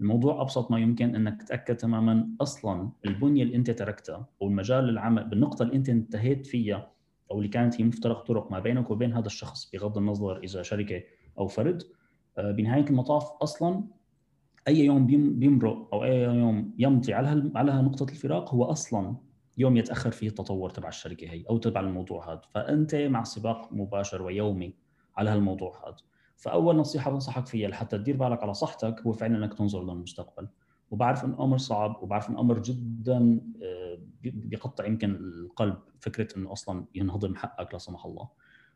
[0.00, 5.24] الموضوع أبسط ما يمكن إنك تتأكد تماما أصلا البنية اللي أنت تركتها أو المجال العمل
[5.24, 6.92] بالنقطة اللي أنت انتهيت فيها
[7.30, 11.02] أو اللي كانت هي مفترق طرق ما بينك وبين هذا الشخص بغض النظر إذا شركة
[11.38, 11.82] أو فرد.
[12.38, 13.84] آه، بنهاية المطاف أصلا
[14.68, 15.06] أي يوم
[15.38, 19.16] بيمرق أو أي يوم يمضي على على نقطه الفراق هو أصلا
[19.58, 22.42] يوم يتأخر فيه التطور تبع الشركة هي أو تبع الموضوع هذا.
[22.50, 24.74] فأنت مع سباق مباشر ويومي
[25.16, 25.96] على هالموضوع هذا.
[26.36, 30.48] فأول نصيحة بنصحك فيها لحتى تدير بالك على صحتك هو فعلا إنك تنظر للمستقبل.
[30.90, 36.84] وبعرف إن الامر صعب وبعرف إن الامر جدا آه، بيقطع يمكن القلب فكرة إنه أصلا
[36.94, 38.28] ينهضم حقك لا سمح الله.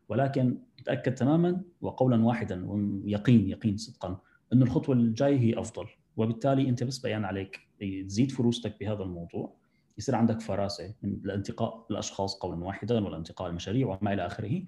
[0.08, 4.18] ولكن تأكد تماما وقولا واحدا ويقين يقين صدقا
[4.52, 5.86] إنه الخطوة الجاية هي أفضل.
[6.16, 7.60] وبالتالي أنت بس بيان عليك
[8.06, 9.63] تزيد فروستك بهذا الموضوع.
[9.98, 14.62] يصير عندك فراسة من الانتقاء الأشخاص قولا واحدا والانتقاء المشاريع وما إلى آخره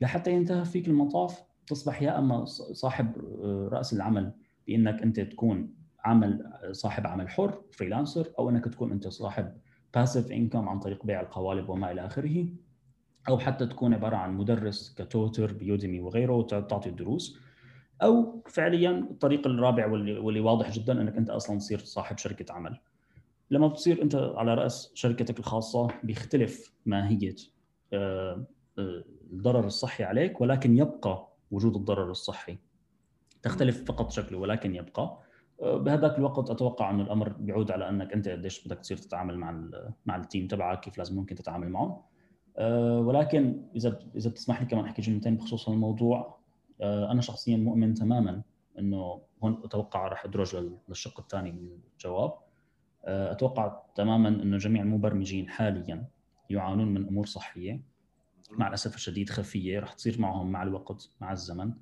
[0.00, 4.32] لحتى ينتهي فيك المطاف تصبح يا أما صاحب آه، رأس العمل
[4.66, 9.56] بإنك أنت تكون عمل صاحب عمل حر freelancer أو إنك تكون أنت صاحب
[9.94, 12.46] passive income عن طريق بيع القوالب وما إلى آخره
[13.28, 17.38] أو حتى تكون عبارة عن مدرس ك tutor ب Udemy وغيره وتعطي الدروس
[18.02, 22.80] أو فعليا الطريق الرابع واللي, واللي واضح جدا إنك أنت أصلا تصير صاحب شركة عمل.
[23.50, 27.36] لما بتصير أنت على رأس شركتك الخاصة بيختلف ماهية
[27.92, 28.46] آه،
[28.78, 32.58] آه، الضرر الصحي عليك ولكن يبقى وجود الضرر الصحي.
[33.42, 35.18] تختلف فقط شكله ولكن يبقى.
[35.62, 39.70] آه، بهذاك الوقت أتوقع انه الأمر بيعود على أنك أنت قديش بدك تصير تتعامل مع
[40.06, 42.02] مع التيم تبعك كيف لازم ممكن تتعامل معهم.
[43.06, 46.38] ولكن إذا إذا بتسمح لي كمان أحكي جملتين بخصوص الموضوع
[46.82, 48.42] أنا شخصيا مؤمن تماما
[48.78, 50.56] إنه هون أتوقع راح أدرج
[50.88, 52.34] للشق الثاني من الجواب.
[53.04, 56.06] أتوقع تماما إنه جميع المبرمجين حاليا
[56.50, 57.80] يعانون من أمور صحية.
[58.50, 61.72] مع الأسف الشديد خفية رح تصير معهم مع الوقت مع الزمن.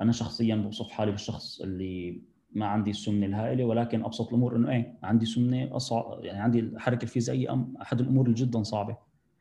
[0.00, 4.98] أنا شخصيا بوصف حالي بالشخص اللي ما عندي السمنة الهائلة ولكن أبسط الأمور إنه إيه
[5.02, 6.18] عندي سمنة أصع...
[6.20, 8.96] يعني عندي الحركة الفيزيائية أم أحد الأمور اللي جدا صعبة.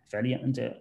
[0.09, 0.73] فعليا أنت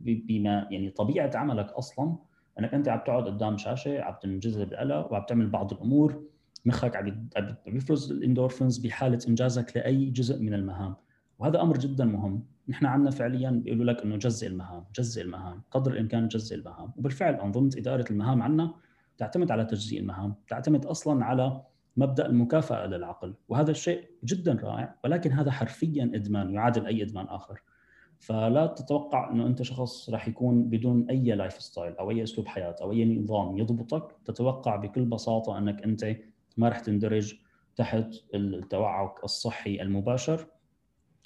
[0.00, 2.16] بما يعني طبيعة عملك أصلا
[2.58, 6.24] إنك أنت عم تقعد قدام شاشة عم تنجذب لها وعم تعمل بعض الأمور.
[6.64, 7.28] مخك عم
[7.66, 10.94] بيفرز الاندورفينز بحالة إنجازك لأي جزء من المهام.
[11.38, 12.42] وهذا أمر جدا مهم.
[12.68, 16.92] نحن عندنا فعليا بيقولوا لك إنه جزء المهام جزء المهام قدر الإمكان جزء المهام.
[16.96, 18.74] وبالفعل أنظمة إدارة المهام عندنا
[19.18, 21.62] تعتمد على تجزيء المهام تعتمد أصلا على
[21.96, 23.34] مبدأ المكافأة للعقل.
[23.48, 27.62] وهذا الشيء جدا رائع ولكن هذا حرفيا إدمان يعادل أي إدمان آخر.
[28.18, 32.76] فلا تتوقع إنه أنت شخص راح يكون بدون أي life style أو أي أسلوب حياة
[32.80, 34.16] أو أي نظام يضبطك.
[34.24, 36.04] تتوقع بكل بساطة إنك أنت
[36.58, 37.34] ما راح تندرج
[37.76, 40.46] تحت التوعك الصحي المباشر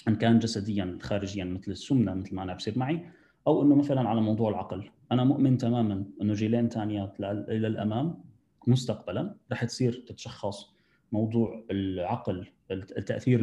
[0.09, 3.07] إن كان جسديا خارجيا مثل السمنة مثل ما أنا بصير معي
[3.47, 4.90] أو إنه مثلا على موضوع العقل.
[5.12, 8.25] أنا مؤمن تماما إنه جيلين ثانيات إلى الأمام
[8.66, 10.73] مستقبلا رح تصير تتشخص
[11.12, 13.40] موضوع العقل التأثير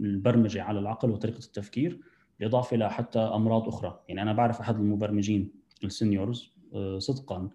[0.00, 2.00] البرمجه على العقل وطريقة التفكير
[2.38, 4.00] بالاضافه إلى حتى أمراض أخرى.
[4.08, 5.52] يعني أنا بعرف أحد المبرمجين
[5.84, 7.50] السينيورز آه، صدقا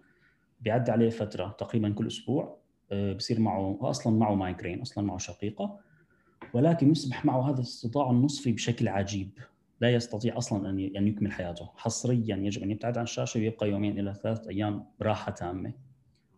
[0.60, 2.58] بيعدي عليه فترة تقريبا كل أسبوع
[2.92, 5.78] بصير معه أصلا معه مايجرين أصلا معه شقيقة
[6.54, 9.30] ولكن يصبح معه هذا الصداع النصفي بشكل عجيب.
[9.80, 11.68] لا يستطيع أصلا أن أن يكمل حياته.
[11.76, 15.72] حصريا يجب أن يبتعد عن الشاشة ويبقى يومين إلى ثلاث أيام راحة تامة.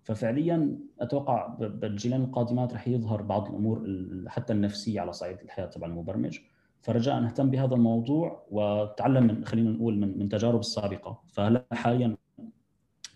[0.05, 3.87] ففعليا أتوقع بالجيلين القادمات رح يظهر بعض الأمور
[4.29, 6.39] حتى النفسية على صعيد الحياة تبع المبرمج.
[6.83, 11.23] فرجاء نهتم بهذا الموضوع وتعلم من خلينا نقول من من تجارب السابقة.
[11.29, 12.17] فهلا حاليا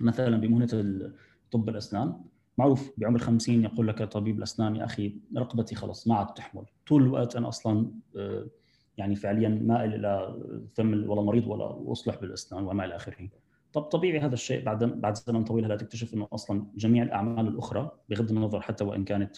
[0.01, 1.01] مثلا بمهنة
[1.51, 2.21] طب الأسنان
[2.59, 6.65] معروف بعمر 50 يقول لك طبيب الأسنان يا أخي رقبتي خلص ما عاد تحمل.
[6.87, 8.47] طول الوقت أنا أصلا آه،
[8.97, 10.37] يعني فعليا مائل إلى
[10.75, 13.29] ثم ولا مريض ولا أصلح بالأسنان وما إلى آخره.
[13.73, 17.91] طب طبيعي هذا الشيء بعد بعد زمن طويل هلا تكتشف إنه أصلا جميع الأعمال الأخرى
[18.09, 19.37] بغض النظر حتى وإن كانت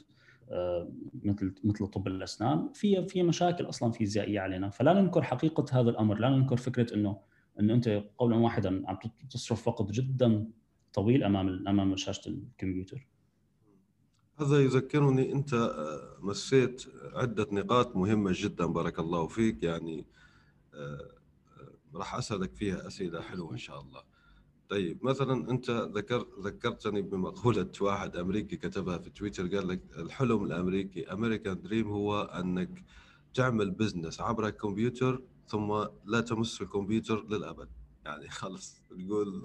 [0.51, 0.89] آه،
[1.23, 4.71] مثل مثل طب الأسنان في في مشاكل أصلا فيزيائية علينا.
[4.71, 7.19] فلا ننكر حقيقة هذا الأمر لا ننكر فكرة إنه
[7.61, 8.99] إنه أنت قولا واحدا عم
[9.31, 10.47] تصرف وقت جدا
[10.97, 13.07] طويل أمام أمام شاشة الكمبيوتر.
[14.37, 19.63] هذا يذكرني أنت آه، مسيت عدة نقاط مهمة جدا بارك الله فيك.
[19.63, 20.07] يعني
[20.75, 21.11] آه،
[21.95, 24.03] راح أسألك فيها أسئلة حلوة إن شاء الله.
[24.69, 31.13] طيب مثلا أنت ذكر ذكرتني بمقولة واحد أمريكي كتبها في تويتر قال لك الحلم الأمريكي
[31.13, 32.85] امريكان دريم هو أنك
[33.35, 37.69] تعمل بزنس عبر الكمبيوتر ثم لا تمس الكمبيوتر للأبد.
[38.07, 39.43] يعني خلص تقول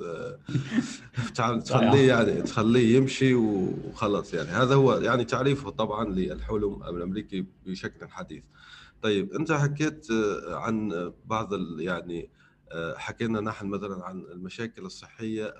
[1.37, 4.49] آه، تخليه يعني تخليه يمشي وخلص يعني.
[4.49, 8.43] هذا هو يعني تعريفه طبعا للحلم الأمريكي بشكل حديث.
[9.01, 12.29] طيب أنت حكيت آه، عن بعض يعني
[12.71, 15.53] آه، حكينا نحن مثلا عن المشاكل الصحية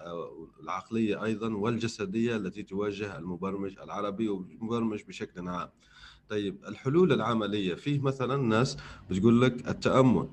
[0.64, 5.70] العقلية أيضا والجسدية التي تواجه المبرمج العربي والمبرمج بشكل عام.
[6.30, 8.78] طيب الحلول العملية فيه مثلا ناس
[9.10, 10.30] بتقول لك التأمل.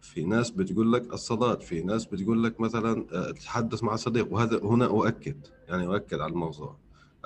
[0.00, 4.32] في ناس بتقول لك الصلاة في ناس بتقول لك مثلا آه، تتحدث مع صديق.
[4.32, 5.36] وهذا هنا أؤكد
[5.68, 6.76] يعني أؤكد على الموضوع.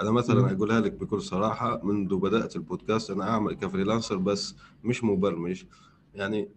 [0.01, 5.65] أنا مثلا أقولها لك بكل صراحة منذ بدأت البودكاست أنا أعمل كفريلانسر بس مش مبرمج.
[6.15, 6.49] يعني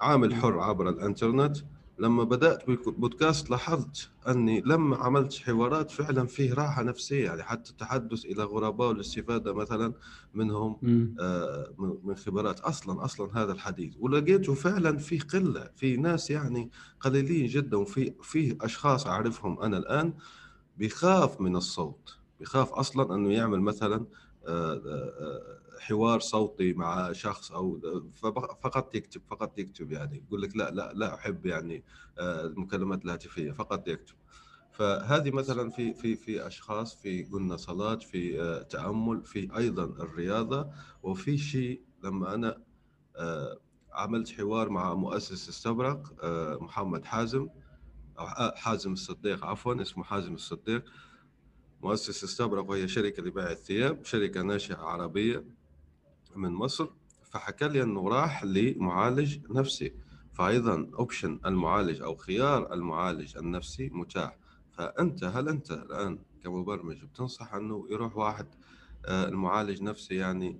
[0.00, 1.56] عامل حر عبر الإنترنت.
[1.98, 8.24] لما بدأت بالبودكاست لاحظت أني لما عملت حوارات فعلا فيه راحة نفسية يعني حتى التحدث
[8.24, 9.94] إلى غرباء والاستفادة مثلا
[10.34, 10.76] منهم
[11.20, 12.60] آه من خبرات.
[12.60, 13.94] أصلا أصلا هذا الحديث.
[14.00, 20.14] ولقيته فعلا في قلة في ناس يعني قليلين جدا وفي في أشخاص أعرفهم أنا الآن
[20.78, 22.18] بيخاف من الصوت.
[22.40, 24.06] بيخاف أصلا إنه يعمل مثلا
[24.46, 25.53] آه آه
[25.84, 27.80] حوار صوتي مع شخص أو
[28.62, 30.24] فقط يكتب فقط يكتب يعني.
[30.26, 31.84] يقول لك لا لا لا أحب يعني
[32.18, 34.14] آه، المكالمات الهاتفية فقط يكتب.
[34.72, 40.70] فهذه مثلا في في في أشخاص في قلنا صلاة في آه، تأمل في أيضا الرياضة.
[41.02, 42.62] وفي شيء لما أنا
[43.16, 43.58] آه،
[43.92, 46.24] عملت حوار مع مؤسس استبرق
[46.62, 47.48] محمد حازم
[48.56, 50.84] حازم الصديق عفوا اسمه حازم الصديق.
[51.82, 55.44] مؤسس استبرق وهي شركة لبيع الثياب شركة ناشئة عربية.
[56.36, 56.88] من مصر
[57.22, 59.92] فحكى لي إنه راح لمعالج نفسي.
[60.32, 64.36] فايضا اوبشن المعالج أو خيار المعالج النفسي متاح.
[64.72, 68.46] فأنت هل أنت الآن كمبرمج بتنصح إنه يروح واحد
[69.06, 70.58] آه، المعالج نفسي يعني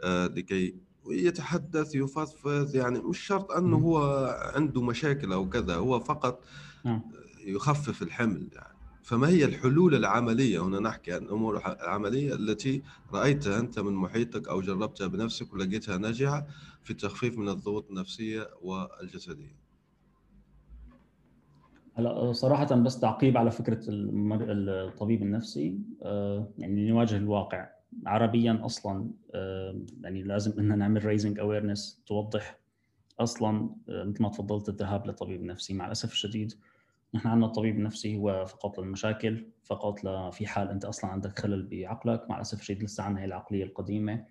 [0.00, 0.74] آه، لكي
[1.10, 6.44] يتحدث يفضفض؟ يعني مش شرط إنه هو عنده مشاكل أو كذا هو فقط.
[7.44, 8.76] يخفف الحمل يعني.
[9.02, 12.82] فما هي الحلول العملية؟ هنا نحكي عن الأمور العملية التي
[13.12, 16.46] رأيتها أنت من محيطك أو جربتها بنفسك ولقيتها ناجحة
[16.82, 19.62] في التخفيف من الضغوط النفسية والجسدية.
[21.94, 25.78] هلا صراحة بس تعقيب على فكرة الطبيب النفسي.
[26.02, 27.68] آه، يعني نواجه الواقع.
[28.06, 32.58] عربيا أصلا آه، يعني لازم إن نعمل raising awareness توضح
[33.20, 36.54] أصلا آه، مثل ما تفضلت الذهاب لطبيب نفسي مع الأسف الشديد
[37.14, 39.98] نحن عندنا الطبيب النفسي هو فقط للمشاكل فقط
[40.32, 44.24] في حال أنت أصلا عندك خلل بعقلك مع الأسف الشديد لسه عندنا هي العقلية القديمة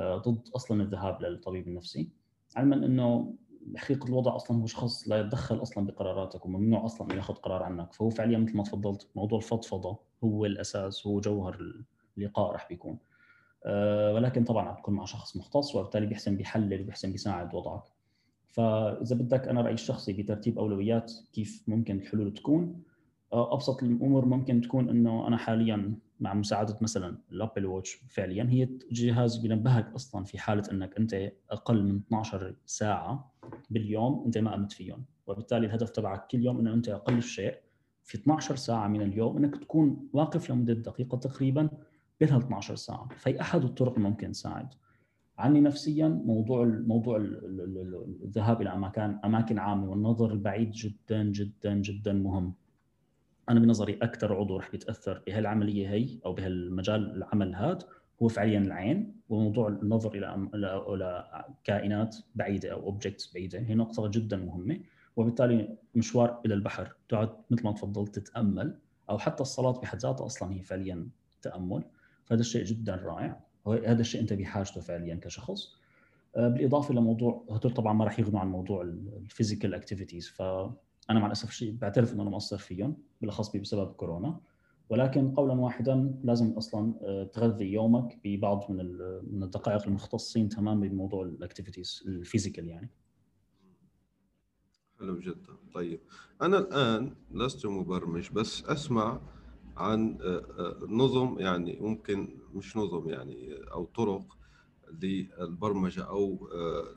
[0.00, 2.10] ضد أصلا الذهاب للطبيب النفسي.
[2.56, 3.34] علما إنه
[3.76, 7.92] حقيقة الوضع أصلا هو شخص لا يتدخل أصلا بقراراتك وممنوع أصلا ياخذ قرار عنك.
[7.92, 11.84] فهو فعليا مثل ما تفضلت موضوع الفضفضة هو الأساس هو جوهر
[12.18, 12.98] اللقاء راح بيكون.
[13.64, 17.82] أه ولكن طبعا بتكون مع شخص مختص وبالتالي بيحسن بيحلل وبيحسن بيساعد وضعك.
[18.50, 22.82] فإذا بدك أنا رأيي الشخصي بترتيب أولويات كيف ممكن الحلول تكون
[23.32, 28.68] آه، أبسط الأمور ممكن تكون إنه أنا حاليا مع مساعدة مثلا الأبل ووتش فعليا هي
[28.92, 33.32] جهاز بينبهك أصلا في حالة إنك أنت أقل من 12 ساعة
[33.70, 35.04] باليوم أنت ما قمت فيهم.
[35.26, 37.54] وبالتالي الهدف تبعك كل يوم إنه أنت أقل شيء
[38.04, 41.68] في 12 ساعة من اليوم إنك تكون واقف لمدة دقيقة تقريبا
[42.20, 43.08] بين 12 ساعة.
[43.16, 44.68] فهي أحد الطرق اللي ممكن تساعد.
[45.40, 47.16] عني نفسيا موضوع موضوع
[48.24, 52.54] الذهاب إلى اماكن أماكن عامة والنظر البعيد جدا جدا جدا مهم.
[53.48, 57.78] أنا بنظري أكثر عضو رح يتأثر بهالعملية هي أو بهالمجال العمل هذا
[58.22, 60.48] هو فعليا العين وموضوع النظر إلى
[60.94, 63.58] إلى كائنات بعيدة أو objects بعيدة.
[63.58, 64.80] هي نقطة جدا مهمة.
[65.16, 66.96] وبالتالي مشوار إلى البحر.
[67.08, 68.78] تقعد مثل ما تفضلت تتأمل
[69.10, 71.08] أو حتى الصلاة بحد ذاتها أصلا هي فعليا
[71.42, 71.84] تأمل.
[72.24, 73.40] فهذا الشيء جدا رائع.
[73.72, 75.80] هذا الشيء أنت بحاجته فعليا كشخص.
[76.36, 80.74] آه، بالإضافة لموضوع هدول طبعا ما راح يغنوا عن موضوع ال physical activities فأنا
[81.20, 84.40] مع الأسف الشيء بعترف إنه أنا مقصر فيهم بالأخص بسبب كورونا.
[84.90, 91.22] ولكن قولا واحدا لازم أصلا آه، تغذي يومك ببعض من من الدقائق المختصين تماما بموضوع
[91.22, 92.90] ال activities ال physical يعني.
[94.98, 95.52] حلو جدا.
[95.74, 96.00] طيب.
[96.42, 99.20] أنا الآن لست مبرمج بس أسمع
[99.76, 104.36] عن آه، آه، نظم يعني ممكن مش نظم يعني أو طرق
[105.02, 106.48] للبرمجة أو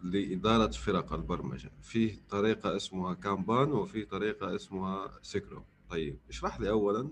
[0.03, 1.71] لإدارة فرق البرمجة.
[1.82, 7.09] في طريقة اسمها كامبان وفي طريقة اسمها سكرو طيب اشرح لي اولا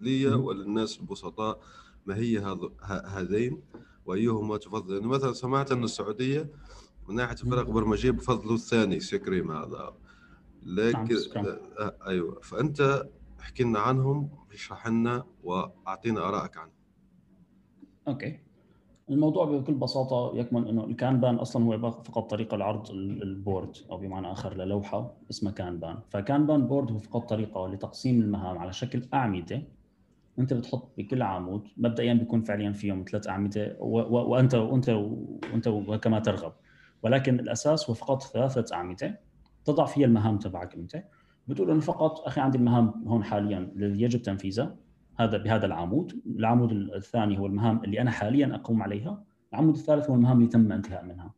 [0.00, 1.60] لي وللناس البسطاء
[2.06, 2.38] ما هي
[3.06, 3.62] هذين
[4.06, 4.94] وأيهما تفضل.
[4.94, 6.50] يعني مثلا سمعت أن السعودية
[7.08, 9.94] من ناحية الفرق البرمجيه بفضلوا الثاني scrum هذا
[10.62, 11.46] لكن نعم،
[11.78, 12.40] آه أيوه.
[12.40, 13.08] فأنت
[13.42, 16.72] احكي لنا عنهم اشرح لنا واعطينا آرائك عنهم.
[18.08, 18.38] okay.
[19.10, 23.96] الموضوع بكل بساطة يكمن إنه ال Kanban أصلا هو فقط طريقه لعرض ال board أو
[23.96, 29.08] بمعنى آخر للوحة اسمها Kanban ف Kanban board هو فقط طريقة لتقسيم المهام على شكل
[29.14, 29.62] أعمدة.
[30.38, 34.88] أنت بتحط بكل عمود مبدئيا بيكون فعليا فيهم ثلاث أعمدة وأنت وانت
[35.52, 36.52] وانت وكما ترغب.
[37.02, 39.20] ولكن الأساس هو فقط ثلاثة أعمدة.
[39.64, 41.04] تضع فيها المهام تبعك أنت.
[41.48, 44.76] بتقول إنه فقط أخي عندي المهام هون حاليا اللي يجب تنفيذها
[45.18, 50.14] هذا بهذا العمود، العمود الثاني هو المهام اللي أنا حاليا أقوم عليها، العمود الثالث هو
[50.14, 51.34] المهام اللي تم الانتهاء منها.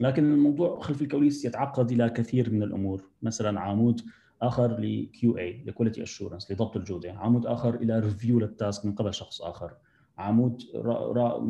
[0.00, 4.00] لكن الموضوع خلف الكواليس يتعقد إلى كثير من الأمور، مثلا عمود
[4.42, 8.92] آخر ل QA ل quality assurance لضبط الجودة، عمود آخر إلى review لل task من
[8.92, 9.72] قبل شخص آخر،
[10.18, 10.62] عمود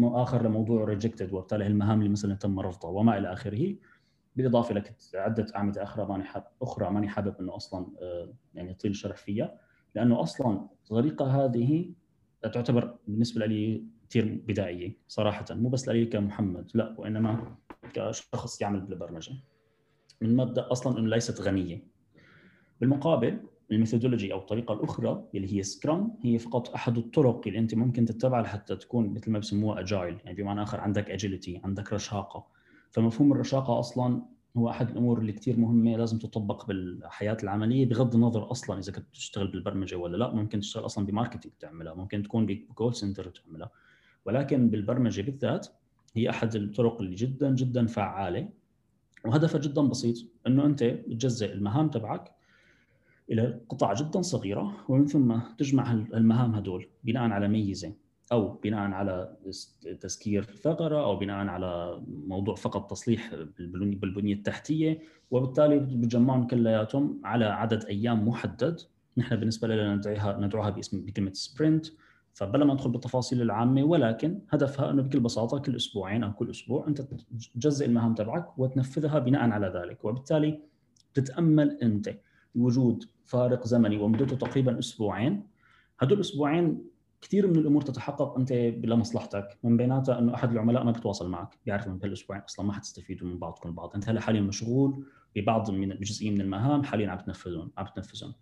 [0.03, 3.75] آخر لموضوع ريجكتد وبالتالي المهام اللي مثلا تم رفضها وما إلى آخره.
[4.37, 8.91] بالإضافة لك عدة أعمدة أخرى ماني حابب أخرى ماني حابب إنه أصلا آه، يعني يطيل
[8.91, 9.59] الشرح فيها
[9.95, 11.93] لأنه أصلا الطريقة هذه
[12.43, 17.57] تعتبر بالنسبة لي كثير بدائية صراحة مو بس لي كمحمد لا وإنما
[17.95, 19.33] كشخص يعمل بالبرمجة.
[20.21, 21.85] من مبدأ أصلا إنه ليست غنية.
[22.81, 23.41] بالمقابل
[23.73, 28.05] ال methodology أو الطريقة الأخرى اللي هي scrum هي فقط أحد الطرق اللي أنت ممكن
[28.05, 32.47] تتبعها لحتى تكون مثل ما بسموها agile يعني بمعنى آخر عندك agility عندك رشاقة.
[32.91, 34.23] فمفهوم الرشاقة أصلا
[34.57, 39.07] هو أحد الأمور اللي كثير مهمة لازم تطبق بالحياة العملية بغض النظر أصلا إذا كنت
[39.13, 43.31] تشتغل بالبرمجة ولا لا ممكن تشتغل أصلا ب marketing تعملها ممكن تكون ب call center
[43.31, 43.71] تعملها.
[44.25, 45.67] ولكن بالبرمجة بالذات
[46.15, 48.49] هي أحد الطرق اللي جدا جدا فعالة
[49.25, 50.17] وهدفها جدا بسيط
[50.47, 52.33] إنه أنت تجزئ المهام تبعك
[53.31, 57.93] إلى قطع جدا صغيرة ومن ثم تجمع المهام هدول بناء على ميزة.
[58.33, 59.37] أو بناء على
[60.01, 64.99] تسكير ثغره أو بناء على موضوع فقط تصليح بالبنية التحتية.
[65.31, 68.81] وبالتالي بتجمعهم كلياتهم على عدد أيام محدد.
[69.17, 71.87] نحن بالنسبة لنا ندعيها ندعوها باسم بكلمة سبرنت
[72.33, 76.87] فبلا ما ندخل بالتفاصيل العامة ولكن هدفها إنه بكل بساطة كل أسبوعين أو كل أسبوع
[76.89, 77.03] أنت
[77.55, 80.05] تجزئ المهام تبعك وتنفذها بناء على ذلك.
[80.05, 80.61] وبالتالي
[81.15, 82.15] تتأمل أنت
[82.55, 85.47] وجود فارق زمني ومدته تقريبا أسبوعين.
[86.01, 91.31] هدول الأسبوعين كثير من الأمور تتحقق أنت لمصلحتك من بيناتها إنه أحد العملاء ما بيتواصل
[91.31, 95.05] معك بيعرف إنه بهالأسبوعين أصلا ما حتستفيدوا من بعضكم البعض أنت هلأ حاليا مشغول
[95.37, 98.35] ببعض من بجزئيه من المهام حاليا عم تنفذهم عم تنفذهم.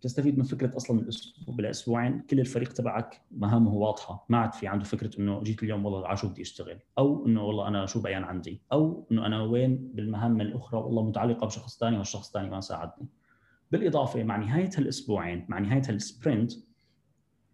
[0.00, 4.84] تستفيد من فكرة أصلا الأسبوع بالأسبوعين كل الفريق تبعك مهامه واضحة ما عاد في عنده
[4.84, 8.24] فكرة إنه جيت اليوم والله على شو بدي أشتغل أو إنه والله أنا شو بيان
[8.24, 13.08] عندي أو إنه أنا وين بالمهام الأخرى والله متعلقة بشخص ثاني والشخص الثاني ما ساعدني.
[13.72, 16.52] بالإضافة مع نهاية هالأسبوعين مع نهاية هال sprint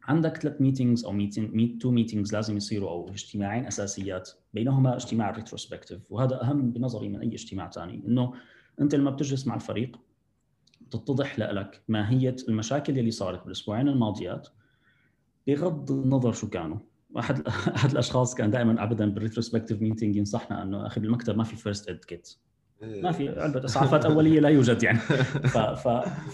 [0.05, 5.37] عندك ثلاث meetings أو meeting two meetings لازم يصيروا أو اجتماعين أساسيات بينهما اجتماع ال
[5.37, 8.35] retrospective وهذا أهم بنظري من أي اجتماع ثاني إنه
[8.81, 10.01] أنت لما بتجلس مع الفريق
[10.91, 14.49] تتضح لك ماهية المشاكل اللي صارت بالأسبوعين الماضيات
[15.47, 16.79] بغض النظر شو كانوا.
[17.19, 17.41] احد
[17.77, 21.89] أحد الأشخاص كان دائما ابدا بال retrospective meeting ينصحنا إنه أخي بالمكتب ما في first
[21.89, 22.37] aid kit
[22.83, 24.99] ما في علبة إسعافات أولية لا يوجد يعني.
[24.99, 25.89] ف ف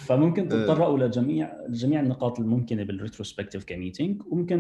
[0.07, 0.49] فممكن إيه.
[0.49, 4.23] تتطرقوا لجميع جميع النقاط الممكنة بال retrospective ك meeting.
[4.27, 4.59] وممكن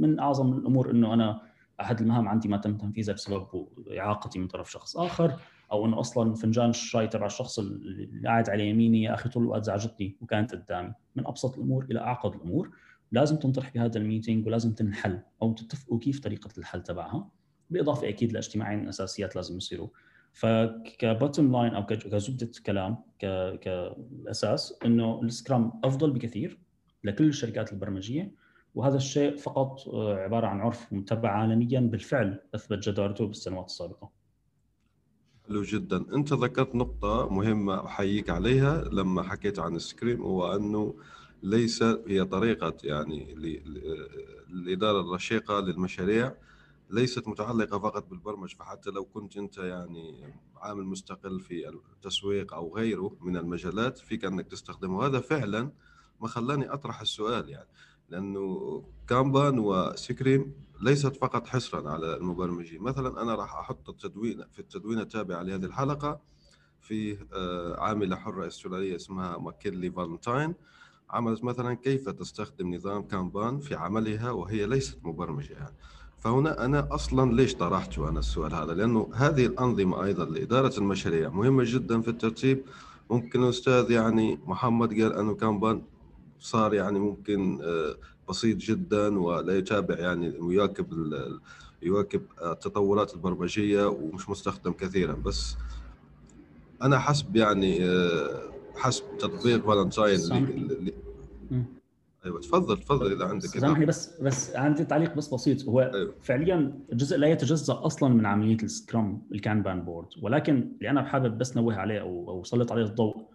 [0.00, 1.42] من أعظم الأمور إنه أنا
[1.80, 3.66] أحد المهام عندي ما تم تنفيذها بسبب
[3.98, 5.32] إعاقتي من طرف شخص آخر
[5.72, 9.64] أو إنه أصلا فنجان الشاي تبع الشخص اللي قاعد على يميني يا أخي طول الوقت
[9.64, 10.92] زعجتني وكانت قدامي.
[11.16, 12.70] من أبسط الأمور إلى أعقد الأمور.
[13.12, 17.28] لازم تنطرح بهذا ال meeting ولازم تنحل أو تتفقوا كيف طريقة الحل تبعها.
[17.70, 19.88] بالاضافه أكيد لإجتماعين أساسيات لازم يصيروا
[20.32, 22.96] فكبوتم لاين أو كزبدة كلام
[23.60, 26.58] كأساس إنه السكرام أفضل بكثير
[27.04, 28.34] لكل الشركات البرمجية
[28.74, 34.10] وهذا الشيء فقط آه، عبارة عن عرف متبع عالميا بالفعل أثبت جدارته بالسنوات السابقة.
[35.48, 40.94] حلو جدا، أنت ذكرت نقطة مهمة أحييك عليها لما حكيت عن السكريم هو أنه
[41.42, 43.32] ليس هي طريقة يعني
[44.50, 46.34] الإدارة الرشيقة للمشاريع
[46.92, 53.16] ليست متعلقة فقط بالبرمجة فحتى لو كنت أنت يعني عامل مستقل في التسويق أو غيره
[53.20, 54.98] من المجالات فيك أنك تستخدمه.
[54.98, 55.72] وهذا فعلا
[56.20, 57.68] ما خلاني أطرح السؤال يعني
[58.08, 62.82] لأنه كامبان وسكريم ليست فقط حصرا على المبرمجين.
[62.82, 66.20] مثلا أنا راح أحط التدوين في التدوين التابع لهذه الحلقة
[66.80, 70.54] في آه، عاملة حرة إسترالية اسمها ماكيلي فالنتاين.
[71.10, 75.76] عملت مثلا كيف تستخدم نظام كامبان في عملها وهي ليست مبرمجة يعني.
[76.22, 81.64] فهنا أنا أصلا ليش طرحت أنا السؤال هذا؟ لأنه هذه الأنظمة أيضا لإدارة المشاريع مهمة
[81.66, 82.62] جدا في الترتيب.
[83.10, 85.82] ممكن الأستاذ يعني محمد قال أنه كان
[86.40, 87.96] صار يعني ممكن آه،
[88.28, 90.86] بسيط جدا ولا يتابع يعني ويواكب
[91.82, 95.12] يواكب التطورات البرمجية ومش مستخدم كثيرا.
[95.12, 95.56] بس
[96.82, 98.42] أنا حسب يعني آه،
[98.76, 100.18] حسب تطبيق فالنتاين
[102.24, 105.64] أيوه تفضل تفضل إذا عندك سامحني بس بس عندي تعليق بس بسيط.
[105.64, 106.14] هو أيوة.
[106.20, 110.08] فعليا الجزء لا يتجزأ أصلا من عملية ال scrum ال Kanban board.
[110.22, 113.26] ولكن اللي أنا حابب بس نوه عليه أو أو سلط عليه الضوء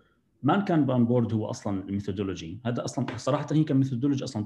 [0.43, 4.45] ما ال Kanban board هو أصلا ال methodology؟ هذا أصلا صراحة هي ك methodology أصلا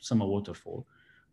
[0.00, 0.84] تسمى waterfall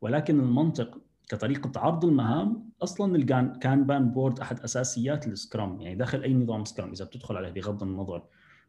[0.01, 0.97] ولكن المنطق
[1.29, 5.81] كطريقة عرض المهام أصلا ال Kanban board أحد أساسيات ال scrum.
[5.81, 8.23] يعني داخل أي نظام scrum إذا بتدخل عليه بغض النظر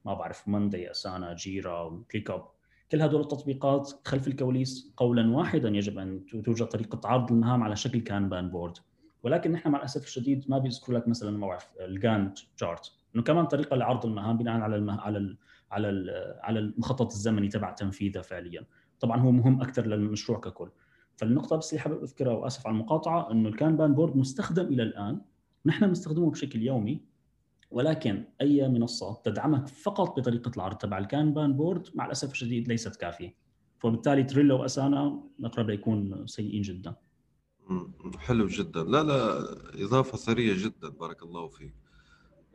[0.04, 2.44] ما بعرف Monday Asana Jira ClickUp
[2.92, 8.00] كل هذول التطبيقات خلف الكواليس قولا واحدا يجب أن توجد طريقة عرض المهام على شكل
[8.00, 8.78] Kanban board
[9.22, 13.22] ولكن نحن مع الأسف الشديد ما بيذكروا لك مثلا ما بعرف ال Gantt chart إنه
[13.22, 15.00] كمان طريقة لعرض المهام بناء على المه...
[15.00, 15.38] على ال...
[15.70, 16.10] على ال...
[16.42, 18.66] على المخطط الزمني تبع تنفيذها فعليا.
[19.00, 20.70] طبعا هو مهم أكثر للمشروع ككل.
[21.16, 25.20] فالنقطة بس اللي حابب أذكرها وأسف على المقاطعة إنه ال Kanban board مستخدم إلى الآن.
[25.66, 27.04] نحن بنستخدمه بشكل يومي.
[27.72, 32.96] ولكن أي منصة تدعمك فقط بطريقة العرض تبع ال Kanban board مع الأسف الشديد ليست
[32.96, 33.34] كافية.
[33.78, 36.94] فبالتالي Trello و Asana اقرب ليكون سيئين جدا.
[38.18, 38.82] حلو جدا.
[38.84, 39.42] لا لا
[39.84, 40.88] إضافة ثريه جدا.
[40.88, 41.74] بارك الله فيك.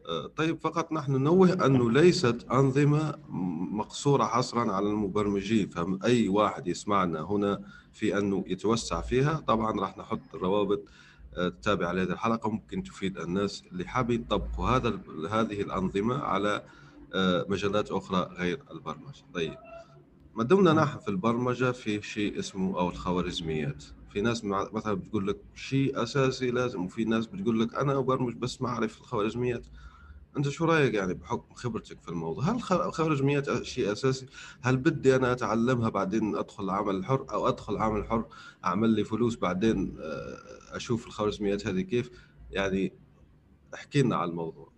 [0.09, 3.15] أه، طيب فقط نحن ننوه أنه ليست أنظمة
[3.71, 5.69] مقصورة حصرا على المبرمجين.
[5.69, 7.61] فاي واحد يسمعنا هنا
[7.91, 10.83] في أنه يتوسع فيها؟ طبعا راح نحط الروابط
[11.37, 16.63] تتابع هذه الحلقة ممكن تفيد الناس اللي حابين يطبقوا هذا هذه الأنظمة على
[17.13, 19.23] آه، مجالات أخرى غير البرمجة.
[19.33, 19.53] طيب.
[20.35, 23.83] ما دمنا نحن في البرمجة في شيء اسمه أو الخوارزميات.
[24.09, 28.61] في ناس مثلا بتقول لك شيء أساسي لازم وفي ناس بتقول لك أنا أبرمج بس
[28.61, 29.65] ما أعرف الخوارزميات.
[30.37, 34.25] أنت شو رأيك يعني بحكم خبرتك في الموضوع؟ هل خوارزميات شيء أساسي؟
[34.61, 38.25] هل بدي أنا أتعلمها بعدين أدخل العمل الحر أو أدخل العمل الحر
[38.65, 42.11] أعمل لي فلوس بعدين آه، أشوف الخوارزميات هذه كيف؟
[42.51, 42.93] يعني
[43.73, 44.71] احكي لنا على الموضوع.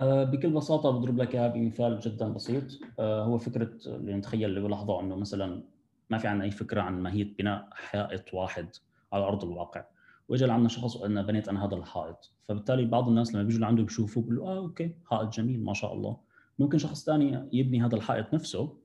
[0.00, 2.64] آه، بكل بساطة بضرب لك إياها بمثال جدا بسيط.
[2.98, 5.62] آه، هو فكرة اللي نتخيل بلحظة إنه مثلا
[6.10, 8.68] ما في عندنا أي فكرة عن ماهية بناء حائط واحد
[9.12, 9.84] على أرض الواقع.
[10.28, 12.32] واجى لعنا شخص وقال لنا بنيت أنا هذا الحائط.
[12.42, 16.16] فبالتالي بعض الناس لما بيجوا لعنده بيشوفوا بيقولوا آه أوكي حائط جميل ما شاء الله.
[16.58, 18.76] ممكن شخص ثاني يبني هذا الحائط نفسه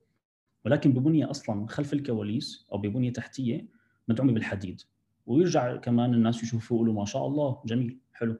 [0.64, 3.66] ولكن ببنية أصلا خلف الكواليس أو ببنية تحتية
[4.08, 4.82] مدعومة بالحديد.
[5.26, 8.36] ويرجع كمان الناس يشوفوا يقولوا ما شاء الله جميل حلو.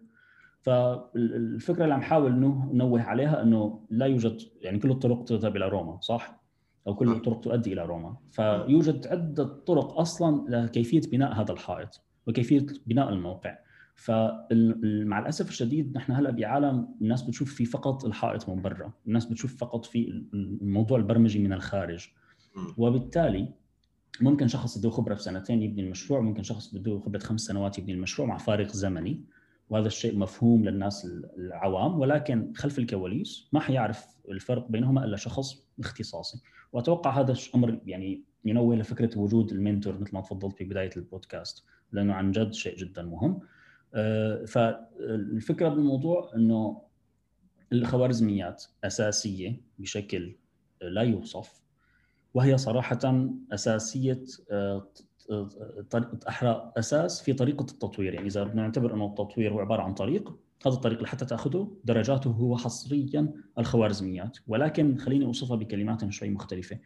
[0.61, 2.33] فالفكرة اللي عم حاول
[2.73, 6.45] نوه عليها إنه لا يوجد يعني كل الطرق تذهب إلى روما صح؟
[6.87, 8.17] أو كل الطرق تؤدي إلى روما.
[8.31, 12.04] فيوجد عدة طرق أصلا لكيفية بناء هذا الحائط.
[12.27, 13.59] وكيفية بناء الموقع.
[13.97, 19.57] فمع الأسف الشديد نحن هلأ بعالم الناس بتشوف فيه فقط الحائط من برا، الناس بتشوف
[19.57, 22.09] فقط في الموضوع البرمجي من الخارج.
[22.77, 23.49] وبالتالي
[24.21, 27.93] ممكن شخص بده خبرة في سنتين يبني المشروع، ممكن شخص بده خبرة خمس سنوات يبني
[27.93, 29.25] المشروع مع فارق زمني.
[29.71, 31.07] وهذا الشيء مفهوم للناس
[31.39, 31.99] العوام.
[31.99, 36.43] ولكن خلف الكواليس ما حيعرف الفرق بينهما إلا شخص اختصاصي.
[36.73, 42.15] وأتوقع هذا الامر يعني ينوه لفكره وجود المنتور مثل ما تفضلت في بداية البودكاست لأنه
[42.15, 43.41] عن جد شيء جدا مهم.
[43.95, 46.83] آه، فالفكرة بالموضوع إنه
[47.73, 50.37] الخوارزميات أساسية بشكل
[50.83, 51.61] لا يوصف
[52.35, 54.89] وهي صراحة أساسية آه،
[56.29, 58.15] أحرى أساس في طريقة التطوير.
[58.15, 60.37] يعني إذا بدنا نعتبر إنه التطوير هو عبارة عن طريق
[60.67, 64.39] هذا الطريق لحتى تأخذه درجاته هو حصريا الخوارزميات.
[64.47, 66.79] ولكن خليني أوصفها بكلمات شوي مختلفة.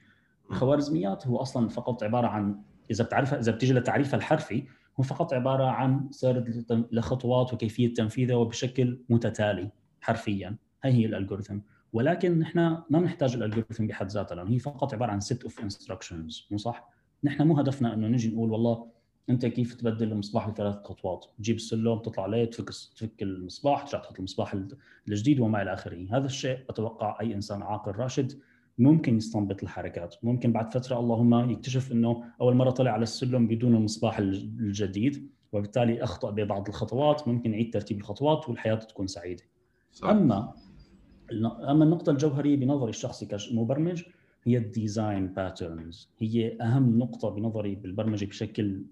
[0.51, 4.65] الخوارزميات هو أصلا فقط عبارة عن إذا بتعرفها إذا بتيجي لتعريفها الحرفي
[5.01, 9.71] هو فقط عبارة عن سرد لخطوات وكيفية تنفيذها وبشكل متتالي
[10.01, 10.57] حرفيا.
[10.85, 11.59] هي هي ال algorithm
[11.93, 15.61] ولكن نحن ما بنحتاج ال algorithm بحد ذاتها لأنه هي فقط عبارة عن set of
[15.61, 16.91] instructions مو صح؟
[17.25, 18.87] نحن مو هدفنا إنه نجي نقول والله
[19.31, 24.19] أنت كيف تبدل المصباح بثلاث خطوات؟ تجيب السلم تطلع عليه تفك تفك المصباح ترجع تحط
[24.19, 24.57] المصباح
[25.09, 26.07] الجديد وما إلى آخره.
[26.11, 28.41] هذا الشيء أتوقع أي إنسان عاقل راشد
[28.79, 30.15] ممكن يستنبط الحركات.
[30.23, 36.03] ممكن بعد فترة اللهم يكتشف إنه أول مرة طلع على السلم بدون المصباح الجديد وبالتالي
[36.03, 39.43] أخطأ ببعض الخطوات ممكن يعيد ترتيب الخطوات والحياة تكون سعيدة.
[39.93, 40.09] صح.
[40.09, 40.55] أما
[41.71, 44.03] أما النقطة الجوهرية بنظري الشخصي كمبرمج
[44.45, 48.83] هي ال design patterns هي أهم نقطة بنظري بالبرمجة بشكل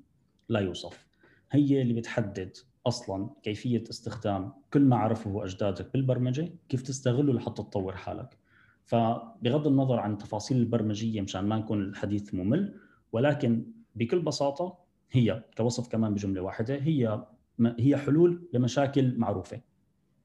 [0.49, 1.07] لا يوصف.
[1.53, 2.57] هي اللي بتحدد
[2.87, 8.39] أصلا كيفية استخدام كل ما عرفه أجدادك بالبرمجة كيف تستغله لحتى تطور حالك.
[8.87, 12.75] فبغض النظر عن التفاصيل البرمجية مشان ما نكون الحديث ممل
[13.13, 14.79] ولكن بكل بساطة
[15.13, 17.27] هي كوصف كمان بجملة واحدة هي
[17.79, 19.61] هي حلول لمشاكل معروفة.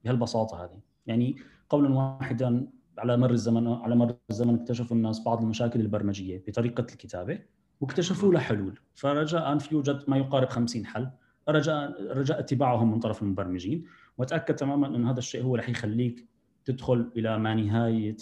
[0.04, 0.80] بهالبساطة هذه.
[1.06, 1.36] يعني
[1.70, 7.40] قولا واحدا على مر الزمن على مر الزمن اكتشفوا الناس بعض المشاكل البرمجية بطريقة الكتابة
[7.82, 8.80] واكتشفوا لها حلول.
[8.94, 11.10] فرجاء في يوجد ما يقارب 50 حل.
[11.50, 13.86] رجاء رجاء اتباعهم من طرف المبرمجين.
[14.18, 16.31] وتاكد تماما أن هذا الشيء هو رح يخليك
[16.66, 18.18] تدخل إلى ما نهاية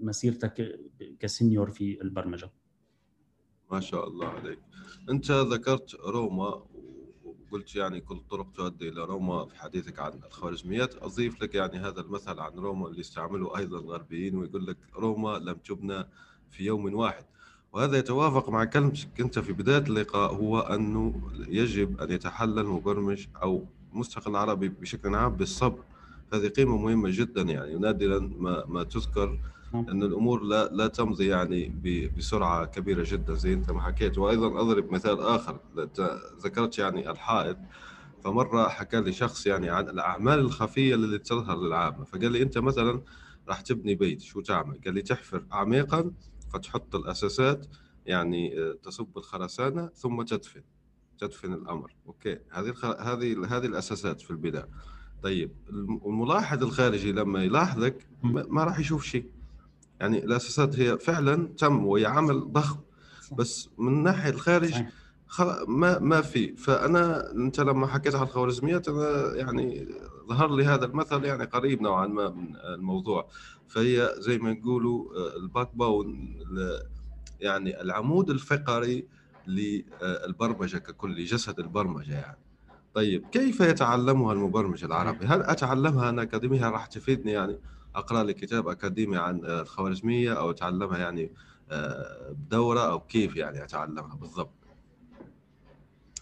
[0.00, 0.80] مسيرتك
[1.20, 2.50] كسنيور في البرمجة.
[3.72, 4.58] ما شاء الله عليك.
[5.10, 6.62] أنت ذكرت روما
[7.24, 11.02] وقلت يعني كل الطرق تؤدي إلى روما في حديثك عن الخوارزميات.
[11.02, 15.54] أضيف لك يعني هذا المثل عن روما اللي استعمله أيضا الغربيين ويقول لك روما لم
[15.54, 16.04] تبنى
[16.50, 17.24] في يوم واحد.
[17.72, 23.66] وهذا يتوافق مع كلمتك أنت في بداية اللقاء هو أنه يجب أن يتحلى المبرمج أو
[23.92, 25.84] مستقل عربي بشكل عام بالصبر.
[26.32, 29.38] هذه قيمة مهمة جدا يعني نادرا ما ما تذكر
[29.72, 29.88] نعم.
[29.88, 31.68] إن الأمور لا لا تمضي يعني
[32.16, 34.18] بسرعة كبيرة جدا زي أنت ما حكيت.
[34.18, 35.60] وأيضا أضرب مثال آخر
[36.44, 37.56] ذكرت يعني الحائط
[38.24, 42.04] فمرة حكى لي شخص يعني عن الأعمال الخفية اللي تظهر للعامة.
[42.04, 43.02] فقال لي أنت مثلا
[43.48, 46.12] راح تبني بيت شو تعمل؟ قال لي تحفر عميقا
[46.52, 47.66] فتحط الأساسات
[48.06, 50.62] يعني آه، تصب الخرسانة ثم تدفن
[51.18, 51.94] تدفن الأمر.
[52.06, 52.38] أوكي.
[52.50, 54.68] هذه هذه هذه الأساسات في البناء.
[55.22, 55.50] طيب
[56.06, 59.24] الملاحظ الخارجي لما يلاحظك ما راح يشوف شيء.
[60.00, 62.78] يعني الأساسات هي فعلا تم وهي عمل ضخم
[63.32, 64.74] بس من ناحيه الخارج
[65.68, 66.56] ما ما في.
[66.56, 69.88] فأنا أنت لما حكيت عن الخوارزميات أنا يعني
[70.28, 73.28] ظهر لي هذا المثل يعني قريب نوعا ما من الموضوع.
[73.68, 76.36] فهي زي ما نقولوا آه، ال backbone
[77.40, 79.06] يعني العمود الفقري
[79.46, 82.38] للبرمجة ككل لجسد البرمجة يعني.
[82.96, 87.58] طيب كيف يتعلمها المبرمج العربي؟ هل أتعلمها أنا أكاديمية راح تفيدني يعني
[87.94, 91.30] أقرأ لي كتاب أكاديمي عن الخوارزمية أو أتعلمها يعني
[91.70, 94.54] آه، بدورة أو كيف يعني أتعلمها بالضبط؟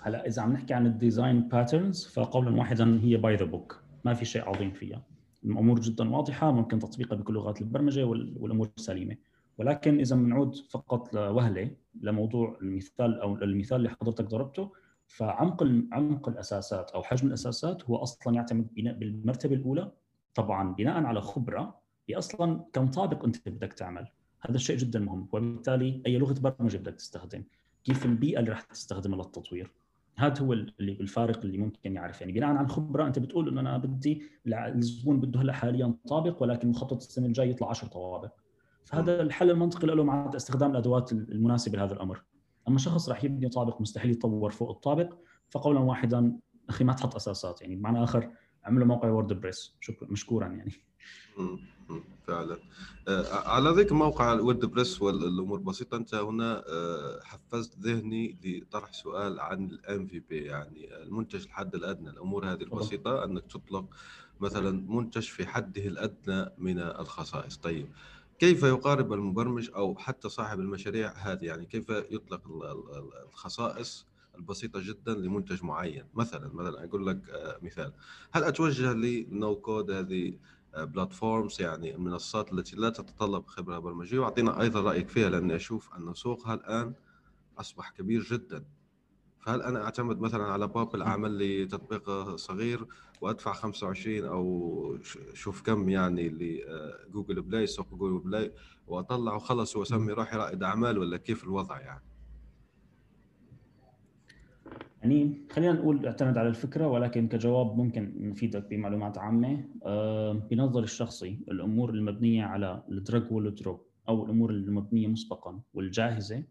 [0.00, 4.14] هلا إذا عم نحكي عن ال design patterns فقولا واحدا هي by the book ما
[4.14, 5.02] في شيء عظيم فيها
[5.44, 9.16] الأمور جدا واضحة ممكن تطبيقها بكل لغات البرمجة والأمور سليمة
[9.58, 11.70] ولكن إذا بنعود فقط لوهلة
[12.00, 14.83] لموضوع المثال أو المثال اللي حضرتك ضربته
[15.16, 15.62] فعمق
[15.92, 19.92] عمق الأساسات أو حجم الأساسات هو أصلا يعتمد بناء بالمرتبة الأولى.
[20.34, 24.06] طبعا بناء على خبرة هي أصلا كم طابق أنت بدك تعمل.
[24.40, 25.28] هذا الشيء جدا مهم.
[25.32, 27.44] وبالتالي أي لغة برمجة بدك تستخدم.
[27.84, 29.72] كيف البيئه اللي راح تستخدمها للتطوير.
[30.16, 32.20] هذا هو اللي الفارق اللي ممكن يعرف.
[32.20, 36.68] يعني بناء على خبرة أنت بتقول إنه أنا بدي الزبون بده هلأ حاليا طابق ولكن
[36.68, 38.32] مخطط السنة الجاي يطلع 10 طوابق.
[38.84, 42.22] فهذا الحل المنطقي له مع استخدام الأدوات المناسبة لهذا الأمر.
[42.68, 45.14] أما شخص راح يبني طابق مستحيل يتطور فوق الطابق
[45.50, 46.38] فقولا واحدا
[46.68, 48.30] أخي ما تحط أساسات يعني بمعنى آخر
[48.66, 50.72] اعملوا موقع وورد بريس شكرا مشكورا يعني.
[52.26, 52.58] فعلا.
[53.08, 59.40] آه، على ذيك موقع الورد بريس والأمور بسيطة أنت هنا آه، حفزت ذهني لطرح سؤال
[59.40, 62.10] عن ال MVP يعني المنتج الحد الأدنى.
[62.10, 63.84] الأمور هذه البسيطة أنك تطلق
[64.40, 67.56] مثلا منتج في حده الأدنى من الخصائص.
[67.56, 67.88] طيب
[68.38, 72.42] كيف يقارب المبرمج أو حتى صاحب المشاريع هذه؟ يعني كيف يطلق
[73.24, 77.92] الخصائص البسيطة جدا لمنتج معين؟ مثلا مثلا أقول لك آه، مثال.
[78.32, 80.38] هل أتوجه لنو كود هذه
[80.76, 86.14] بلاتفورمز يعني المنصات التي لا تتطلب خبرة برمجية؟ واعطينا أيضا رأيك فيها لأني أشوف أن
[86.14, 86.94] سوقها الآن
[87.58, 88.64] أصبح كبير جدا.
[89.44, 92.86] فهل أنا أعتمد مثلا على بابل اعمل لي تطبيق صغير
[93.20, 94.98] وأدفع 25 أو
[95.34, 98.52] شوف كم يعني لجوجل بلاي سوق جوجل بلاي
[98.86, 102.02] وأطلع وخلص وأسمي روحي رائد أعمال ولا كيف الوضع يعني؟
[105.02, 109.64] يعني خلينا نقول أعتمد على الفكرة ولكن كجواب ممكن نفيدك بمعلومات عامة.
[109.84, 116.44] آه، بنظري الشخصي الأمور المبنية على ال drag وال drop أو الأمور المبنية مسبقا والجاهزة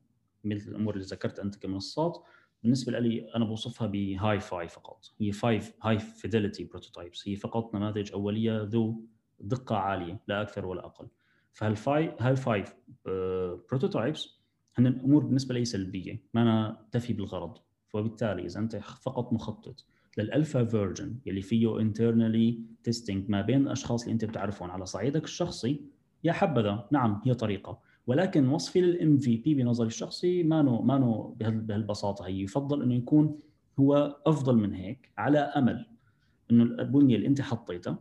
[0.44, 2.24] مثل الأمور اللي ذكرت أنت كمنصات.
[2.64, 5.05] بالنسبة لي أنا بوصفها ب hi-fi فقط.
[5.22, 9.05] هي hi-fi high fidelity prototypes هي فقط نماذج أولية ذو
[9.39, 11.07] دقة عالية لا أكثر ولا أقل.
[11.54, 12.76] فهال fi hi-fi
[13.70, 14.39] prototypes
[14.78, 17.57] هن الأمور بالنسبة لي سلبية ما تفي بالغرض.
[17.93, 19.86] وبالتالي إذا أنت فقط مخطط
[20.18, 25.24] لل alpha version يلي فيه internally testing ما بين الأشخاص اللي أنت بتعرفهم على صعيدك
[25.24, 25.82] الشخصي
[26.24, 27.80] يا حبذا نعم هي طريقة.
[28.08, 32.41] ولكن وصفي لل MVP بنظري الشخصي مانو مانو بهالبساطة هي.
[32.41, 33.39] يفضل إنه يكون
[33.80, 35.86] هو أفضل من هيك على أمل
[36.51, 37.99] إنه البنية اللي أنت حطيتها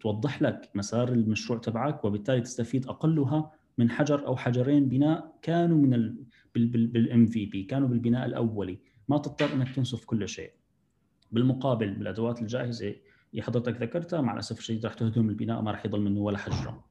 [0.00, 6.14] توضح لك مسار المشروع تبعك وبالتالي تستفيد أقلها من حجر أو حجرين بناء كانوا من
[6.54, 8.78] بال MVP كانوا بالبناء الأولي.
[9.08, 10.50] ما تضطر إنك تنسف كل شيء.
[11.32, 12.94] بالمقابل بالأدوات الجاهزة
[13.32, 16.84] اللي حضرتك ذكرتها مع الأسف الشديد رح تهدم البناء ما رح يضل منه ولا حجرة.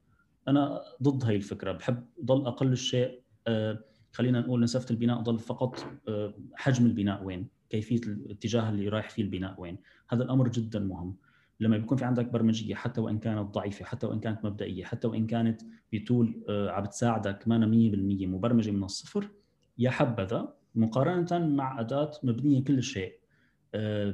[0.47, 1.71] أنا ضد هاي الفكرة.
[1.71, 3.79] بحب ضل أقل الشيء آه،
[4.13, 9.23] خلينا نقول نسفه البناء ضل فقط آه، حجم البناء وين؟ كيفية الاتجاه اللي رايح فيه
[9.23, 9.77] البناء وين؟
[10.09, 11.15] هذا الأمر جدا مهم.
[11.59, 15.27] لما بيكون في عندك برمجية حتى وإن كانت ضعيفة حتى وإن كانت مبدئية حتى وإن
[15.27, 15.61] كانت
[15.93, 19.29] بتول آه، عم بتساعدك ما 100% مبرمجة من الصفر
[19.77, 23.20] يا حبذا مقارنة مع أداة مبنية كل شيء.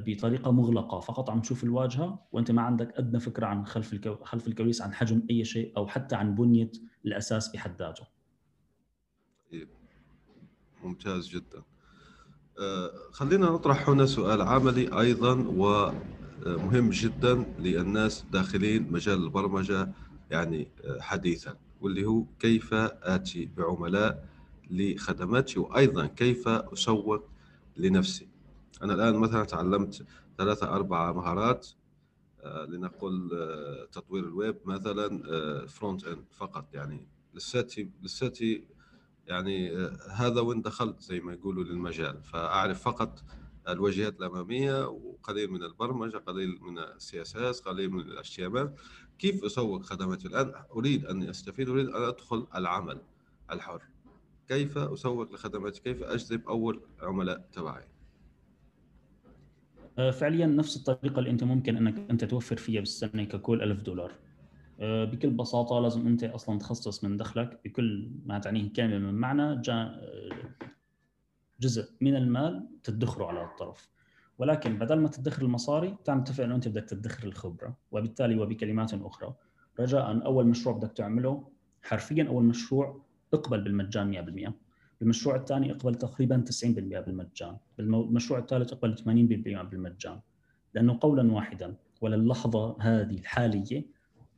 [0.06, 4.16] بطريقة مغلقة فقط عم تشوف الواجهة وأنت ما عندك أدنى فكرة عن خلف الكو...
[4.24, 6.70] خلف الكواليس عن حجم أي شيء أو حتى عن بنية
[7.06, 8.06] الأساس بحد ذاته.
[9.52, 9.68] طيب.
[10.84, 11.62] ممتاز جدا.
[12.60, 19.92] آه، خلينا نطرح هنا سؤال عملي أيضا ومهم جدا للناس داخلين مجال البرمجة
[20.30, 24.28] يعني آه، حديثا واللي هو كيف آتي بعملاء
[24.70, 27.24] لخدماتي وأيضا كيف أسوق
[27.76, 28.27] لنفسي
[28.82, 30.06] أنا الآن مثلا تعلمت
[30.38, 31.68] ثلاثة أربعة مهارات
[32.42, 36.74] آه، لنقل آه، تطوير الويب مثلا front end فقط.
[36.74, 38.64] يعني لساتي لساتي
[39.26, 42.22] يعني آه، هذا وين دخلت زي ما يقولوا للمجال.
[42.22, 43.24] فأعرف فقط
[43.68, 48.40] الواجهات الأمامية وقليل من البرمجة قليل من ال CSS قليل من ال H
[49.18, 53.00] كيف أسوق خدماتي الآن؟ أريد أن أستفيد أريد أن أدخل العمل
[53.50, 53.82] الحر.
[54.48, 57.97] كيف أسوق لخدماتي كيف أجذب أول عملاء تبعي؟ آه،
[59.98, 64.12] فعليا نفس الطريقة اللي أنت ممكن أنك أنت توفر فيها بالسنة ككل ألف دولار.
[64.80, 69.62] آه، بكل بساطة لازم أنت أصلا تخصص من دخلك بكل ما تعنيه كلمه من معنى
[69.68, 70.30] آه،
[71.60, 73.88] جزء من المال تدخره على الطرف.
[74.38, 77.76] ولكن بدل ما تدخر المصاري تعال نتفق انه أنت بدك تدخر الخبرة.
[77.90, 79.34] وبالتالي وبكلمات أخرى
[79.80, 81.48] رجاء أول مشروع بدك تعمله
[81.82, 84.67] حرفيا أول مشروع اقبل بالمجان 100%
[85.02, 89.02] المشروع الثاني أقبل تقريبا 90% بالمجان بالمشروع الثالث أقبل 80%
[89.70, 90.20] بالمجان
[90.74, 93.86] لأنه قولا واحدا وللحظة هذه الحالية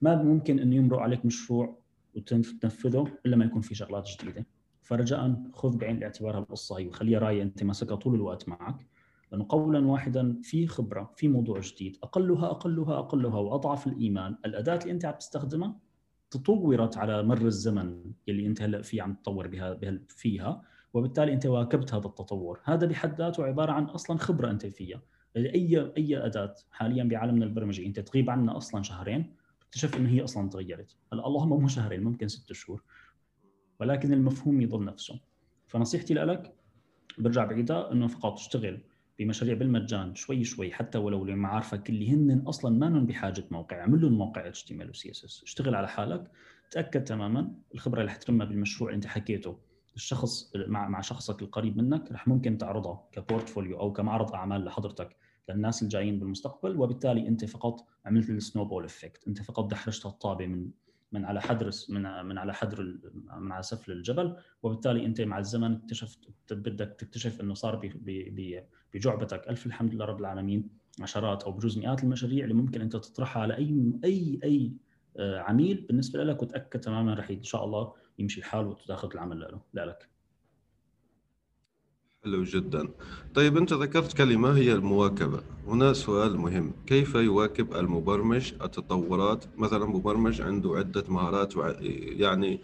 [0.02, 1.80] ما ممكن إنه يمرق عليك مشروع
[2.14, 4.46] وتنفذه إلا ما يكون في شغلات جديدة.
[4.82, 8.86] فرجاء خذ بعين الاعتبار هالقصة هي وخليها راية أنت ماسكها طول الوقت معك
[9.32, 14.36] لأنه قولا واحدا في خبرة في موضوع جديد أقلها أقلها أقلها وأضعف الإيمان.
[14.44, 15.76] الأداة اللي أنت عم تستخدمها
[16.30, 19.78] تطورت على مر الزمن اللي أنت هلأ في عم تطور بها
[20.08, 20.62] فيها
[20.94, 22.60] وبالتالي أنت واكبت هذا التطور.
[22.64, 25.02] هذا بحد ذاته عبارة عن أصلا خبرة أنت فيها.
[25.36, 30.48] اي أي أداة حاليا بعالمنا البرمجي أنت تغيب عنا أصلا شهرين اكتشف إنه هي أصلا
[30.48, 30.96] تغيرت.
[31.12, 32.82] هلأ اللهم مو شهرين ممكن ست شهور
[33.80, 35.20] ولكن المفهوم يضل نفسه.
[35.66, 36.54] فنصيحتي لك
[37.18, 38.80] برجع بعيدها إنه فقط اشتغل
[39.20, 44.00] بمشاريع بالمجان شوي شوي حتى ولو لمعارفك اللي هن أصلا ما لهم بحاجة موقع اعمل
[44.00, 45.42] لهم موقع اتش تي إم إل وسي إس إس.
[45.42, 46.30] اشتغل على حالك
[46.70, 49.58] تأكد تماما الخبرة اللي حترمها بالمشروع اللي أنت حكيته.
[49.96, 55.16] الشخص مع مع شخصك القريب منك رح ممكن تعرضها ك portfolio أو كمعرض أعمال لحضرتك
[55.48, 60.70] للناس الجايين بالمستقبل وبالتالي أنت فقط عملت ال snowball effect أنت فقط دحرجت الطابة من
[61.12, 62.82] من على حدر من من على حدر
[63.14, 66.18] من على سفل الجبل وبالتالي أنت مع الزمن اكتشفت
[66.50, 67.76] بدك تكتشف إنه صار
[68.94, 69.48] بجعبتك.
[69.48, 70.68] ألف الحمد لله رب العالمين.
[71.00, 74.72] عشرات أو بجوز مئات المشاريع اللي ممكن أنت تطرحها على أي أي أي
[75.16, 80.08] آه، عميل بالنسبة لك وتأكد تماما رح إن شاء الله يمشي الحال وتاخذ العمل لك.
[82.24, 82.88] حلو جدا.
[83.34, 85.42] طيب أنت ذكرت كلمة هي المواكبة.
[85.66, 86.72] هنا سؤال مهم.
[86.86, 91.54] كيف يواكب المبرمج التطورات؟ مثلا مبرمج عنده عدة مهارات
[92.20, 92.60] يعني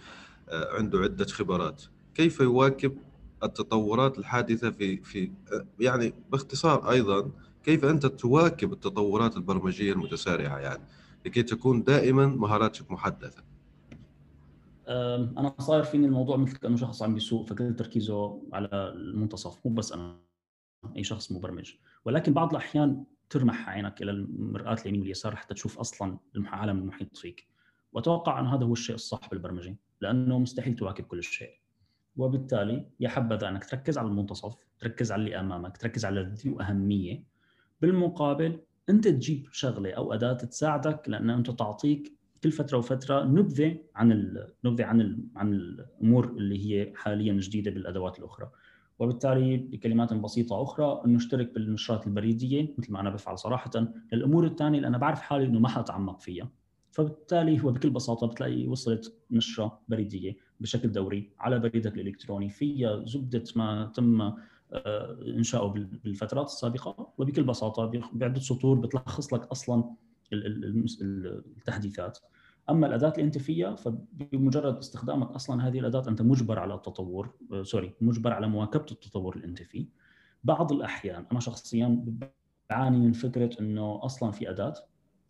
[0.49, 1.83] آه، عنده عدة خبرات.
[2.15, 2.97] كيف يواكب
[3.43, 5.33] التطورات الحادثة في في
[5.81, 7.31] يعني باختصار أيضا
[7.65, 10.83] كيف أنت تواكب التطورات البرمجية المتسارعة يعني
[11.27, 13.45] لكي تكون دائما مهاراتك محدثة؟
[15.39, 19.93] أنا صاير فيني الموضوع مثل كأنه شخص عم بيسوق فكل تركيزه على المنتصف مو بس
[19.93, 20.17] أنا
[20.97, 21.73] أي شخص مبرمج.
[22.05, 27.47] ولكن بعض الأحيان ترمح عينك إلى المرآة اليمين واليسار حتى تشوف أصلا العالم المحيط فيك.
[27.93, 31.51] وأتوقع أن هذا هو الشيء الصح بالبرمجة لأنه مستحيل تواكب كل شيء
[32.17, 37.23] وبالتالي يا حبذا أنك تركز على المنتصف تركز على اللي أمامك تركز على ذو اهميه
[37.83, 38.61] بالمقابل
[38.91, 42.13] أنت تجيب شغلة أو أداة تساعدك لأن أنت تعطيك
[42.43, 48.51] كل فترة وفترة نبذة عن نبذة عن عن الأمور اللي هي حاليا جديدة بالأدوات الأخرى.
[48.99, 53.71] وبالتالي بكلمات بسيطة أخرى انه اشترك بالنشرات البريدية مثل ما أنا بفعل صراحة
[54.13, 56.51] الأمور الثانية اللي أنا بعرف حالي إنه ما حاتعمق فيها.
[56.93, 60.37] فبالتالي هو بكل بساطة بتلاقي وصلت نشرة بريدية.
[60.61, 64.21] بشكل دوري على بريدك الإلكتروني فيها زبدة ما تم
[64.73, 67.13] آه، إنشاؤه بالفترات السابقة.
[67.19, 69.85] وبكل بساطة بعدة سطور بتلخص لك أصلا
[70.33, 72.19] التحديثات.
[72.71, 77.63] أما الأداة اللي انت فيها فبمجرد استخدامك أصلا هذه الأداة أنت مجبر على التطور آه،
[77.63, 79.87] sorry مجبر على مواكبة التطور اللي انت فيه
[80.45, 82.05] بعض الأحيان أنا شخصيا
[82.71, 84.75] بعاني من فكرة إنه أصلا في أداة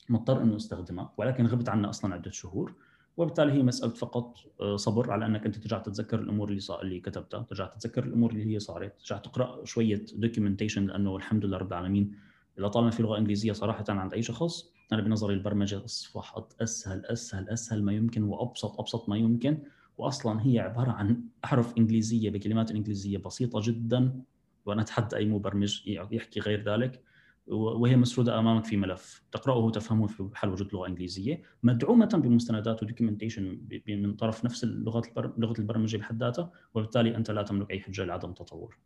[0.09, 2.74] مضطر إنه أستخدمها ولكن غبت عنها أصلا عدة شهور.
[3.17, 7.01] وبالتالي هي مسألة فقط آه، صبر على أنك أنت ترجع تتذكر الأمور اللي صار اللي
[7.01, 11.73] كتبتها، ترجع تتذكر الأمور اللي هي صارت، ترجع تقرأ شوية documentation لأنه الحمد لله رب
[11.73, 12.12] العالمين
[12.59, 17.83] لطالما في لغة إنجليزية صراحة عند أي شخص أنا بنظري البرمجة أصبحت أسهل أسهل أسهل
[17.83, 19.59] ما يمكن وأبسط أبسط ما يمكن
[19.99, 24.23] واصلا هي عبارة عن احرف إنجليزية بكلمات إنجليزية بسيطة جدا
[24.67, 27.03] وأنا أتحدى أي مبرمج يحكي غير ذلك.
[27.47, 29.22] وهي مسرودة أمامك في ملف.
[29.32, 31.42] تقرأه وتفهمه في حال وجود لغة إنجليزية.
[31.62, 35.03] مدعومة بمستندات ودوكيومنتيشن من طرف نفس لغة
[35.38, 38.78] لغة البرمجة بحد ذاتها وبالتالي أنت لا تملك أي حجة لعدم التطور.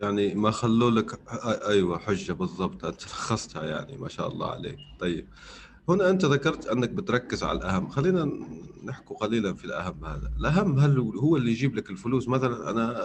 [0.00, 1.20] يعني ما خلوا لك
[1.68, 2.84] أيوه حجة بالضبط.
[2.84, 4.78] أنت لخصتها يعني ما شاء الله عليك.
[5.00, 5.28] طيب.
[5.88, 7.88] هنا أنت ذكرت أنك بتركز على الأهم.
[7.88, 8.30] خلينا
[8.84, 10.32] نحكي قليلا في الأهم هذا.
[10.40, 13.02] الأهم هل هو اللي يجيب لك الفلوس؟ مثلا أنا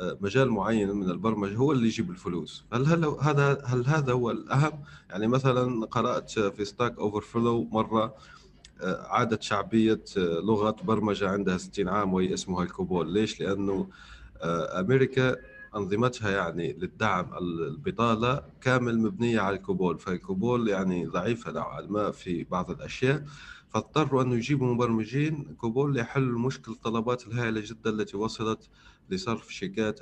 [0.00, 2.64] مجال معين من البرمجة هو اللي يجيب الفلوس.
[2.72, 4.72] هل هل هذا هل هذا هو الأهم؟
[5.10, 8.14] يعني مثلا قرأت في Stack Overflow مره
[8.84, 13.12] عادت شعبية لغة برمجة عندها 60 عام وهي اسمها ال COBOL.
[13.12, 13.88] ليش؟ لأنه
[14.80, 15.36] أمريكا
[15.76, 19.98] أنظمتها يعني للدعم البطالة كامل مبنية على الكوبول.
[19.98, 23.24] فالكوبول يعني ضعيفة نوعا ما في بعض الأشياء.
[23.68, 28.68] فاضطروا أن يجيبوا مبرمجين كوبول ليحلوا مشكلة الطلبات الهائلة جدا التي وصلت
[29.10, 30.00] لصرف شيكات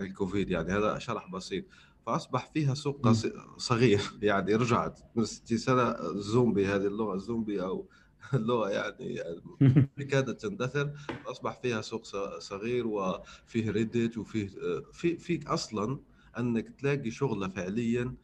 [0.00, 1.64] الكوفيد يعني هذا شرح بسيط.
[2.06, 3.12] فأصبح فيها سوق
[3.56, 4.00] صغير.
[4.22, 7.88] يعني رجعت من 60 سنة زومبي هذه اللغة زومبي أو
[8.34, 9.14] اللغة يعني,
[9.60, 10.92] يعني كادت تندثر
[11.26, 12.04] اصبح فيها سوق
[12.38, 14.48] صغير وفيه Reddit وفيه
[14.92, 16.00] في فيك أصلا
[16.38, 18.14] أنك تلاقي شغلة فعليا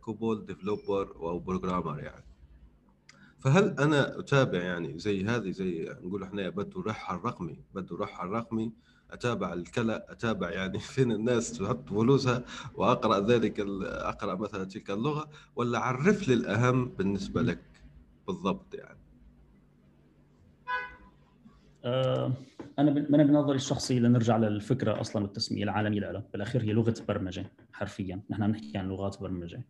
[0.00, 2.24] COBOL developer أو programmer يعني.
[3.38, 8.72] فهل أنا أتابع يعني زي هذه زي نقول إحنا بدو الرحل الرقمي بدو الرحل الرقمي
[9.10, 12.44] أتابع الكلا أتابع يعني فين الناس تحط فلوسها
[12.74, 17.82] وأقرأ ذلك أقرأ مثلا تلك اللغة ولا عرف لي الأهم بالنسبة لك
[18.26, 18.98] بالضبط يعني؟
[21.84, 22.32] آه،
[22.78, 28.22] أنا أنا بنظري الشخصي لنرجع للفكرة أصلا والتسمية العالمية لها بالأخير هي لغة برمجة حرفيا.
[28.30, 29.64] نحن بنحكي عن لغات برمجة.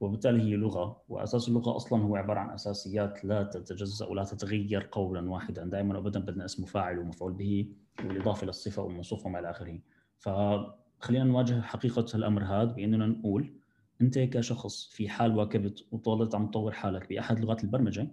[0.00, 1.02] وبالتالي هي لغة.
[1.08, 5.64] وأساس اللغة أصلا هو عبارة عن أساسيات لا تتجزأ ولا تتغير قولا واحدا.
[5.64, 7.68] دائما وابدا بدنا اسم فاعل ومفعول به.
[8.04, 9.78] والاضافه للصفة والموصوف وما إلى اخره
[10.18, 13.54] فخلينا نواجه حقيقة الأمر هذا بإننا نقول
[14.00, 18.08] أنت كشخص في حال واكبت وطولت عم تطور حالك بأحد لغات البرمجة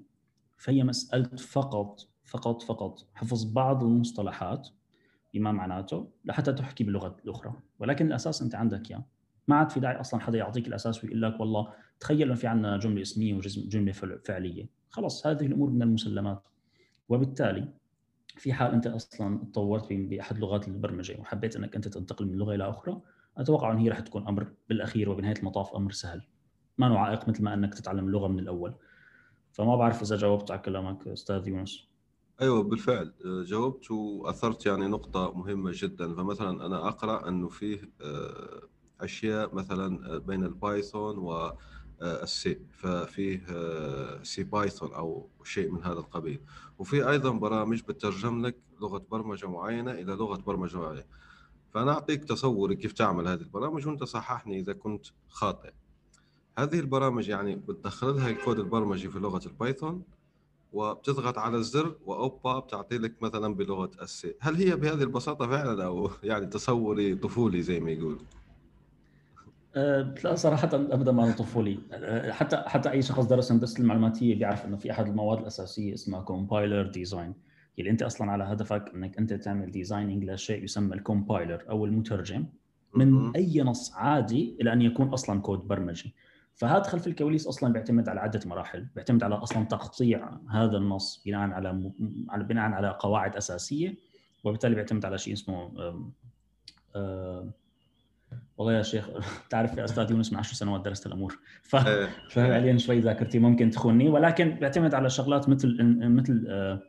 [0.58, 4.70] فهي مسألة فقط فقط فقط حفظ بعض المصطلحات
[5.34, 7.54] بما معناته لحتى تحكي باللغة الأخرى.
[7.80, 9.06] ولكن الأساس أنت عندك إياه.
[9.48, 12.78] ما عاد في داعي أصلا حدا يعطيك الأساس ويقول لك والله تخيل إنه في عندنا
[12.78, 13.92] جملة اسمية وجمله
[14.26, 14.70] فعلية.
[14.90, 16.44] خلص هذه الأمور من المسلمات.
[17.10, 17.74] وبالتالي
[18.38, 22.70] في حال أنت أصلا تطورت بأحد لغات البرمجة وحبيت أنك أنت تنتقل من لغة إلى
[22.70, 23.02] أخرى
[23.38, 26.22] أتوقع إن هي رح تكون أمر بالأخير وبنهاية المطاف أمر سهل.
[26.78, 28.76] ما له عائق مثل ما أنك تتعلم اللغة من الأول.
[29.52, 31.88] فما بعرف إذا جاوبت على كلامك أستاذ يونس.
[32.42, 33.14] أيوه بالفعل.
[33.46, 36.16] جاوبت وأثرت يعني نقطة مهمة جدا.
[36.16, 38.62] فمثلا أنا أقرأ أنه فيه آه،
[39.02, 41.52] أشياء مثلا بين ال Python و
[42.02, 43.42] ال C ففيه
[44.24, 46.40] CPython أو شيء من هذا القبيل.
[46.80, 51.04] وفي أيضا برامج بترجم لك لغة برمجة معينة إلى لغة برمجة معينة.
[51.74, 55.72] فأنا أعطيك تصوري كيف تعمل هذه البرامج وأنت صححني إذا كنت خاطئ.
[56.58, 60.04] هذه البرامج يعني بتدخل لها الكود البرمجي في لغة ال Python
[60.74, 64.36] وبتضغط على الزر واوبا بتعطي لك مثلا بلغة ال C.
[64.40, 68.45] هل هي بهذه البساطة فعلا أو يعني تصوري طفولي زي ما يقول أه
[69.76, 71.80] لا صراحة أبدا ما طفولي.
[71.92, 76.22] أه، حتى حتى أي شخص درس هندسة المعلوماتية بيعرف إنه في أحد المواد الأساسية اسمها
[76.22, 77.34] compiler design
[77.80, 82.46] اللي أنت أصلا على هدفك إنك أنت تعمل designing لشيء يسمى ال compiler أو المترجم
[82.94, 86.16] من أي نص عادي إلى أن يكون أصلا كود برمجي.
[86.56, 88.88] فهذا خلف الكواليس أصلا بيعتمد على عدة مراحل.
[88.96, 91.92] بيعتمد على أصلا تقطيع هذا النص بناء على م...
[92.38, 93.96] بناء على قواعد أساسية
[94.44, 96.12] وبالتالي بيعتمد على شيء اسمه أم...
[96.96, 97.52] أم...
[98.58, 99.10] والله يا شيخ
[99.50, 101.76] تعرف يا أستاذ يونس من 10 سنوات درست الأمور ف...
[101.76, 102.10] إيه.
[102.30, 106.82] ففعليا شوي ذاكرتي ممكن تخوني ولكن بيعتمد على شغلات مثل مثل أه...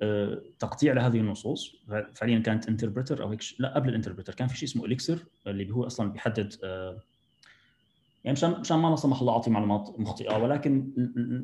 [0.00, 0.42] أه...
[0.58, 1.76] تقطيع لهذه النصوص
[2.14, 5.18] فعليا كانت interpreter أو هيك لا قبل ال interpreter كان في شيء اسمه ال lexer
[5.46, 6.98] اللي هو أصلا بيحدد أه...
[8.24, 10.92] يعني مشان مشان ما لا سمح الله أعطي معلومات مخطئة ولكن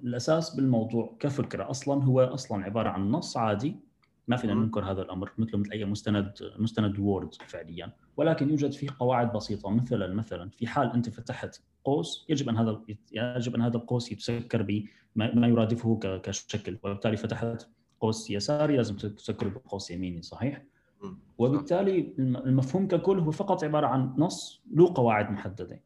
[0.04, 3.76] الأساس بالموضوع كفكرة أصلا هو أصلا عبارة عن نص عادي
[4.28, 7.92] ما فينا ننكر هذا الأمر مثله مثل أي مستند مستند Word فعليا.
[8.16, 12.82] ولكن يوجد فيه قواعد بسيطة مثلا مثلا في حال أنت فتحت قوس يجب أن هذا
[13.12, 16.78] يجب أن هذا القوس يتسكر بما يرادفه كشكل.
[16.82, 17.68] وبالتالي فتحت
[18.00, 20.62] قوس يساري لازم تسكره بقوس يميني صحيح؟
[21.38, 25.82] وبالتالي المفهوم ككل هو فقط عبارة عن نص له قواعد محددة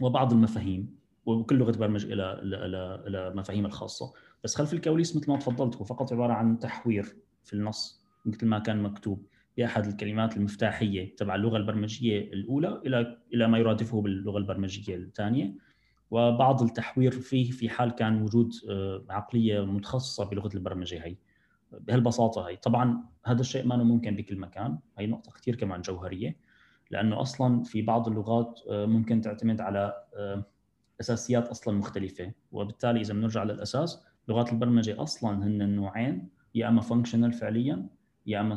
[0.00, 0.96] وبعض المفاهيم
[1.26, 4.12] وكل لغة برمج إلى إلى إلى مفاهيم الخاصة.
[4.44, 7.16] بس خلف الكواليس مثل ما تفضلت هو فقط عبارة عن تحوير.
[7.50, 9.26] في النص مثل ما كان مكتوب
[9.56, 15.54] باحد الكلمات المفتاحية تبع اللغة البرمجية الأولى إلى إلى ما يرادفه باللغة البرمجية الثانية.
[16.10, 21.16] وبعض التحوير فيه في حال كان وجود آه، عقلية متخصصة بلغة البرمجة هي.
[21.72, 22.56] بهالبساطة هي.
[22.56, 24.78] طبعا هذا الشيء ما ممكن بكل مكان.
[24.98, 26.36] هي نقطة كثير كمان جوهرية.
[26.90, 30.44] لأنه أصلا في بعض اللغات آه، ممكن تعتمد على آه،
[31.00, 32.32] أساسيات أصلا مختلفة.
[32.52, 37.86] وبالتالي إذا بنرجع للأساس لغات البرمجة أصلا هن نوعين يا أما functional فعليا
[38.26, 38.56] يا أما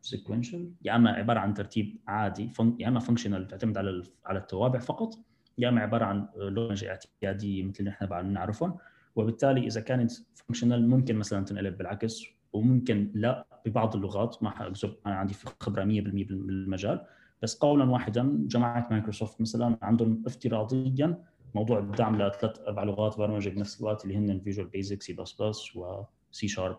[0.00, 4.78] sequential آه، يا أما عبارة عن ترتيب عادي يا أما functional تعتمد على على التوابع
[4.78, 5.14] فقط
[5.58, 8.76] يا أما عبارة عن لغة اعتيادية مثل اللي إحنا بنعرفهم
[9.16, 15.14] وبالتالي إذا كانت functional ممكن مثلا تنقلب بالعكس وممكن لا ببعض اللغات ما حاكذب أنا
[15.14, 15.86] عندي خبرة 100%
[16.24, 17.06] بالمجال.
[17.42, 21.22] بس قولا واحدا جماعة مايكروسوفت مثلا عندهم افتراضيا
[21.54, 25.76] موضوع الدعم لثلاث أربع لغات برمجة بنفس الوقت اللي هن فيجوال بيزك سي بلس بلس
[25.76, 26.78] وسي شارب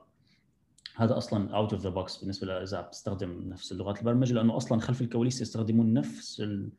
[0.95, 5.01] هذا أصلا out of the box بالنسبة اذا بتستخدم نفس اللغات البرمجة لأنه أصلا خلف
[5.01, 6.69] الكواليس يستخدمون نفس ال...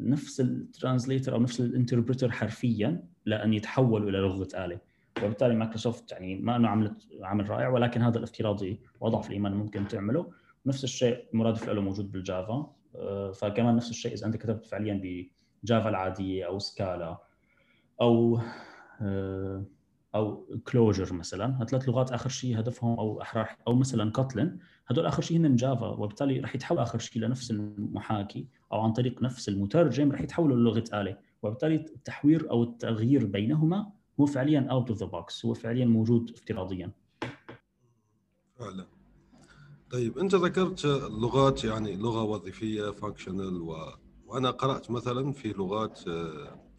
[0.00, 4.78] نفس ال translator أو نفس ال interpreter حرفيا لأن يتحولوا إلى لغة آلة.
[5.22, 10.32] وبالتالي مايكروسوفت يعني ما إنه عملت عمل رائع ولكن هذا الافتراضي واضح الإيمان ممكن تعمله.
[10.66, 12.72] نفس الشيء المرادف له موجود بال Java.
[12.96, 15.26] آه، فكمان نفس الشيء إذا أنت كتبت فعليا
[15.62, 17.18] ب Java العادية أو Scala
[18.00, 18.40] أو
[19.02, 19.64] آه،
[20.16, 21.60] أو Clojure مثلا.
[21.60, 25.86] هالثلاث لغات آخر شيء هدفهم أو احرار أو مثلا Kotlin هدول آخر شيء هن Java
[25.86, 30.84] وبالتالي رح يتحول آخر شيء لنفس المحاكي أو عن طريق نفس المترجم رح يتحولوا للغة
[30.94, 31.18] آلة.
[31.42, 36.92] وبالتالي التحوير أو التغيير بينهما هو فعليا out of the box هو فعليا موجود افتراضيا.
[38.58, 38.86] فعلا.
[39.90, 43.76] طيب أنت ذكرت لغات يعني لغة وظيفية functional و...
[44.26, 46.00] وأنا قرأت مثلا في لغات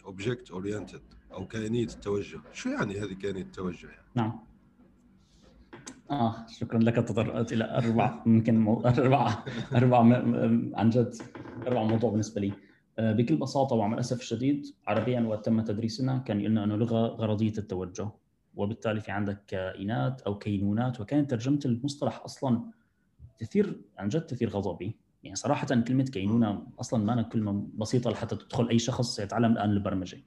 [0.05, 1.01] object oriented
[1.37, 2.39] أو كائنيه التوجه.
[2.53, 4.39] شو يعني هذه كائنيه التوجه يعني؟ نعم.
[6.11, 8.81] آه شكرا لك تطرقت إلى أربع ممكن مو...
[8.81, 9.43] أربع
[9.75, 10.71] أربع م...
[10.75, 11.15] عن جد
[11.67, 12.53] أربع موضوع بالنسبة لي.
[12.99, 17.53] آه، بكل بساطة ومع الأسف الشديد عربيا وقت تم تدريسنا كان يقولنا أنه لغة غرضية
[17.57, 18.09] التوجه
[18.55, 22.63] وبالتالي في عندك كائنات أو كينونات وكانت ترجمة المصطلح أصلا
[23.37, 24.97] تثير عن جد تثير غضبي.
[25.23, 30.17] يعني صراحة كلمة كينونة أصلا ما كلمة بسيطة لحتى تدخل أي شخص يتعلم الآن البرمجة.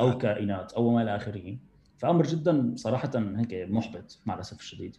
[0.00, 1.58] أو كائنات أو ما إلى آخره.
[1.98, 4.96] فأمر جدا صراحة هيك محبط مع الأسف الشديد.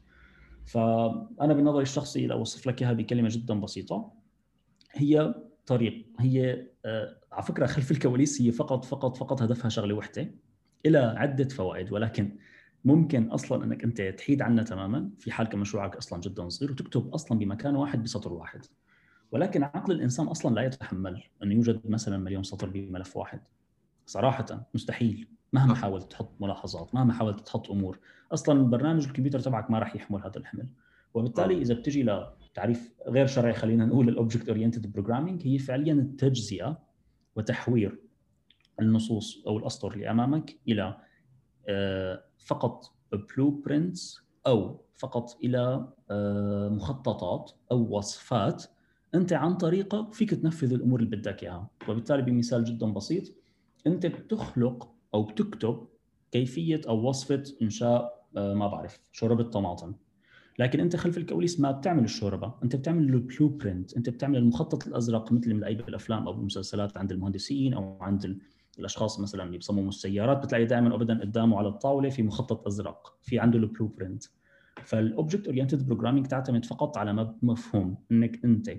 [0.66, 4.12] فأنا بنظري الشخصي لو أوصف لك إياها بكلمة جدا بسيطة
[4.92, 5.36] هي
[5.66, 10.32] طريق هي آه، على فكرة خلف الكواليس هي فقط فقط فقط هدفها شغلة وحدة
[10.86, 12.38] إلى عدة فوائد ولكن
[12.86, 15.10] ممكن أصلا إنك أنت تحيد عنها تماما.
[15.20, 18.66] في حال كان مشروعك أصلا جدا صغير وتكتب أصلا بمكان واحد بسطر واحد.
[19.32, 23.42] ولكن عقل الإنسان أصلا لا يتحمل انه يوجد مثلا مليون سطر بملف واحد.
[24.10, 28.00] صراحة مستحيل مهما حاولت تحط ملاحظات مهما حاولت تحط أمور
[28.32, 30.68] أصلا برنامج الكمبيوتر تبعك ما راح يحمل هذا الحمل.
[31.14, 36.80] وبالتالي إذا بتجي لتعريف غير شرعي خلينا نقول ال object oriented programming هي فعليا التجزئة
[37.36, 38.00] وتحوير
[38.82, 40.98] النصوص أو الأسطر اللي أمامك إلى
[41.68, 48.64] آه، فقط blueprints أو فقط إلى آه، مخططات أو وصفات
[49.16, 51.70] أنت عن طريقه فيك تنفذ الأمور اللي بدك إياها.
[51.90, 53.39] وبالتالي بمثال جدا بسيط
[53.88, 55.88] أنت بتخلق أو بتكتب
[56.32, 59.94] كيفية أو وصفة إنشاء آه، ما بعرف شوربة طماطم.
[60.60, 65.32] لكن أنت خلف الكواليس ما بتعمل الشوربة أنت بتعمل ال blueprint أنت بتعمل المخطط الأزرق
[65.32, 68.40] مثل من اي بالافلام أو بالمسلسلات عند المهندسين أو عند
[68.80, 73.40] الأشخاص مثلا اللي بيصمموا السيارات بتلاقي دائما ابدا قدامه على الطاولة في مخطط أزرق في
[73.40, 74.24] عنده ال blueprint
[74.84, 78.72] فال object oriented programming تعتمد فقط على مفهوم إنك أنت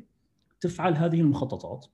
[0.61, 1.87] تفعل هذه المخططات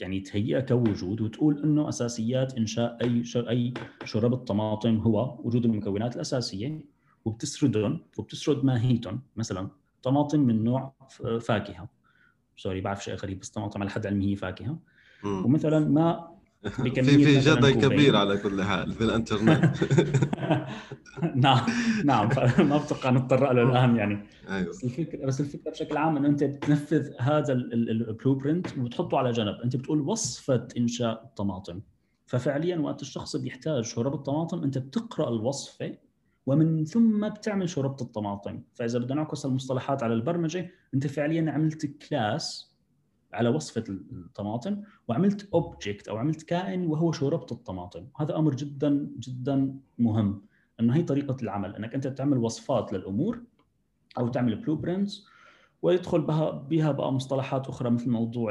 [0.00, 3.72] يعني تهيئها كوجود وتقول إنه أساسيات إنشاء أي أي
[4.04, 6.84] شوربة طماطم هو وجود المكونات الأساسية
[7.24, 9.68] وبتسردهم وبتسرد ماهيتهم مثلا
[10.02, 10.94] طماطم من نوع
[11.40, 11.88] فاكهة.
[12.56, 14.78] sorry بعرف شيء غريب بس طماطم على حد علمي هي فاكهة.
[15.24, 19.74] ومثلا ما في في جدل كبير على كل حال في الإنترنت.
[21.34, 21.66] نعم
[22.04, 24.26] نعم فما بتوقع نتطرق له الآن يعني.
[24.48, 24.68] أيوة.
[24.68, 29.54] بس الفكرة بس الفكرة بشكل عام إنه أنت بتنفذ هذا ال blueprint وبتحطه على جنب.
[29.64, 31.80] أنت بتقول وصفة إنشاء الطماطم.
[32.26, 35.94] ففعليا وقت الشخص بيحتاج شوربة الطماطم أنت بتقرأ الوصفة
[36.46, 38.62] ومن ثم بتعمل شوربة الطماطم.
[38.74, 42.77] فإذا بدنا نعكس المصطلحات على البرمجة أنت فعليا عملت class
[43.32, 48.06] على وصفة الطماطم وعملت object أو عملت كائن وهو شوربه الطماطم.
[48.16, 50.42] هذا أمر جدا جدا مهم.
[50.80, 51.76] إنه هي طريقة العمل.
[51.76, 53.42] إنك أنت تعمل وصفات للأمور
[54.18, 55.26] أو تعمل blueprints
[55.82, 58.50] ويدخل بها بها بقى مصطلحات أخرى مثل موضوع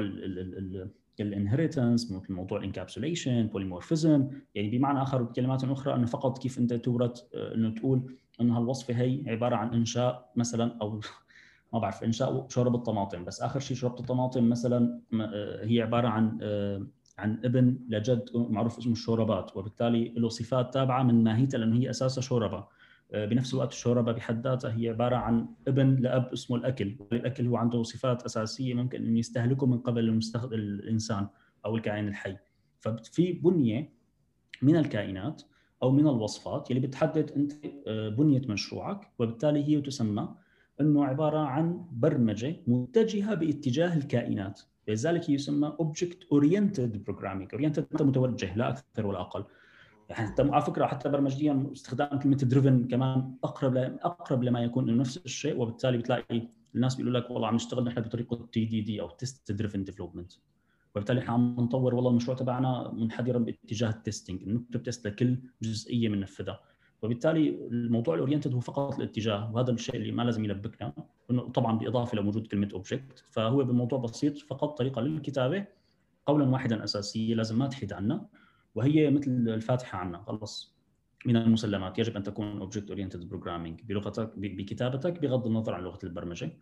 [1.19, 6.59] ال inheritance مثل موضوع ال encapsulation polymorphism يعني بمعنى آخر بكلمات أخرى إنه فقط كيف
[6.59, 10.99] أنت تورث إنه تقول انه هالوصفة هي عبارة عن إنشاء مثلا أو
[11.73, 13.25] ما بعرف انشاء شوربه الطماطم.
[13.25, 16.87] بس آخر شيء شوربه الطماطم مثلا آه، هي عبارة عن آه،
[17.17, 19.57] عن إبن لجد معروف اسمه الشوربات.
[19.57, 22.67] وبالتالي له صفات تابعة من ماهيتها لأنه هي اساسها شوربة.
[23.11, 26.97] آه، بنفس الوقت الشوربة بحد ذاتها هي عبارة عن إبن لأب اسمه الأكل.
[27.11, 31.27] الأكل هو عنده صفات أساسية ممكن ان يستهلكه من قبل المستخدم الإنسان
[31.65, 32.37] أو الكائن الحي.
[32.79, 33.93] ففي بنية
[34.61, 35.41] من الكائنات
[35.83, 37.53] أو من الوصفات يلي بتحدد أنت
[38.17, 40.29] بنية مشروعك وبالتالي هي تسمى
[40.81, 44.61] إنه عبارة عن برمجة متجهة باتجاه الكائنات.
[44.87, 49.43] لذلك يسمى object oriented programming oriented انت متوجه لا أكثر ولا أقل.
[50.09, 54.99] يعني حتى على فكرة حتى برمجيا استخدام كلمة driven كمان أقرب أقرب لما يكون إنه
[54.99, 55.61] نفس الشيء.
[55.61, 60.33] وبالتالي بتلاقي الناس بيقولوا لك والله عم نشتغل نحن بطريقة TDD أو test driven development
[60.95, 66.09] وبالتالي إحنا عم نطور والله المشروع تبعنا منحدرا باتجاه ال testing نكتب test لكل جزئية
[66.09, 66.59] بننفذها
[67.01, 70.93] وبالتالي الموضوع ال oriented هو فقط الاتجاه وهذا الشيء اللي ما لازم يلبكنا
[71.53, 75.65] طبعا بالاضافه لوجود كلمة object فهو بموضوع بسيط فقط طريقة للكتابة
[76.25, 78.27] قولا واحدا أساسية لازم ما تحيد عنا
[78.75, 80.77] وهي مثل الفاتحة عنا خلص
[81.25, 81.99] من المسلمات.
[81.99, 86.57] يجب أن تكون object oriented programming بلغتك بكتابتك بغض النظر عن لغة البرمجة.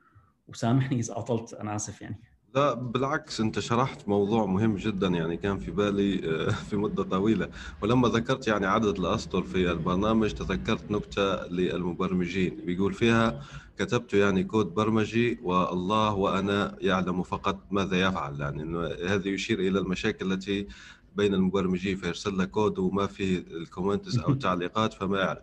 [0.48, 2.20] وسامحني إذا أطلت أنا آسف يعني.
[2.56, 7.50] لا بالعكس انت شرحت موضوع مهم جدا يعني كان في بالي آه، في مدة طويلة.
[7.82, 12.62] ولما ذكرت يعني عدد الأسطر في البرنامج تذكرت نكتة للمبرمجين.
[12.66, 13.42] بيقول فيها
[13.80, 18.40] كتبت يعني كود برمجي والله وأنا يعلم فقط ماذا يفعل.
[18.40, 18.78] يعني
[19.08, 20.68] هذا يشير إلى المشاكل التي
[21.16, 25.42] بين المبرمجين فيرسل له كود وما في ال comments أو التعليقات فما يعرف.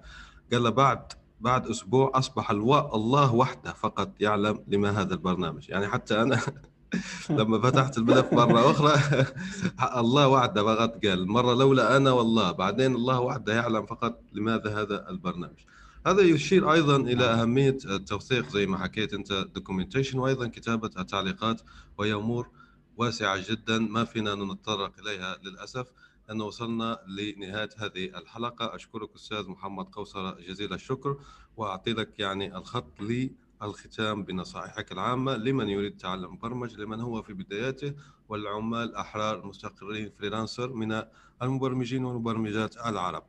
[0.52, 2.50] قال له بعد بعد أسبوع أصبح.
[2.50, 5.68] الله وحده فقط يعلم لما هذا البرنامج.
[5.68, 6.40] يعني حتى أنا
[7.30, 9.00] لما فتحت الملف مرة أخرى.
[10.00, 11.28] الله وحده فقط قال.
[11.28, 12.52] مرة لولا أنا والله.
[12.52, 15.58] بعدين الله وحده يعلم فقط لماذا هذا البرنامج.
[16.06, 21.60] هذا يشير أيضا إلى أهمية التوثيق زي ما حكيت أنت دوكيومنتيشن وأيضا كتابة التعليقات.
[21.98, 22.48] وهي أمور
[22.96, 25.86] واسعة جدا ما فينا نتطرق إليها للأسف
[26.30, 28.74] أن وصلنا لنهاية هذه الحلقة.
[28.74, 31.16] أشكرك أستاذ محمد قوصرة جزيل الشكر
[31.56, 33.00] وأعطي لك يعني الخط
[33.62, 37.94] للختام بنصائحك العامة لمن يريد تعلم برمج لمن هو في بداياته
[38.28, 41.02] والعمال أحرار مستقرين فريلانسر من
[41.42, 43.22] المبرمجين والمبرمجات العرب.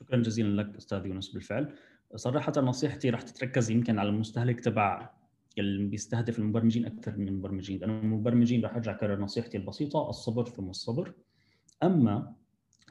[0.00, 1.74] شكرا جزيلا لك أستاذ يونس بالفعل.
[2.16, 5.10] صراحة نصيحتي راح تتركز يمكن على المستهلك تبع
[5.58, 10.70] اللي بيستهدف المبرمجين أكثر من المبرمجين لأنه المبرمجين راح أرجع أكرر نصيحتي البسيطة الصبر ثم
[10.70, 11.12] الصبر.
[11.82, 12.34] أما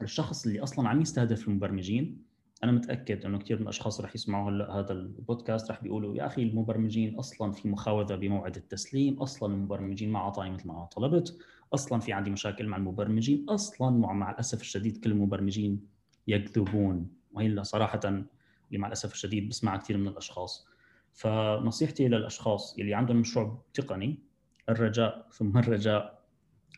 [0.02, 2.24] الشخص اللي أصلا عم يستهدف المبرمجين
[2.64, 6.42] أنا متأكد إنه كثير من الأشخاص رح يسمعوا هلا هذا البودكاست رح بيقولوا يا أخي
[6.42, 11.38] المبرمجين أصلا في مخاوذه بموعد التسليم أصلا المبرمجين ما اعطاني مثل ما طلبت
[11.74, 15.86] أصلا في عندي مشاكل مع المبرمجين أصلا مع الأسف الشديد كل المبرمجين
[16.26, 17.10] يكذبون.
[17.32, 18.24] وهي صراحة اللي
[18.72, 20.66] مع الأسف الشديد بسمعها كثير من الأشخاص.
[21.12, 24.18] فنصيحتي للأشخاص اللي عندهم مشروع تقني
[24.68, 26.24] الرجاء ثم الرجاء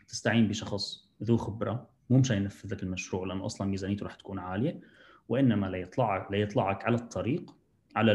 [0.08, 4.80] تستعين بشخص ذو خبرة مو مشان ينفذ لك المشروع لأنه أصلا ميزانيته رح تكون عالية.
[5.28, 7.57] وإنما ليطلعك ليطلعك على الطريق
[7.97, 8.12] على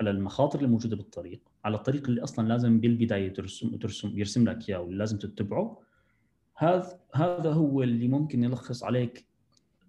[0.00, 4.80] على المخاطر الموجوده بالطريق على الطريق اللي أصلا لازم بالبداية ترسم ترسم يرسم لك إياه
[4.80, 5.80] واللي لازم تتبعه.
[6.56, 9.26] هذا هذا هو اللي ممكن يلخص عليك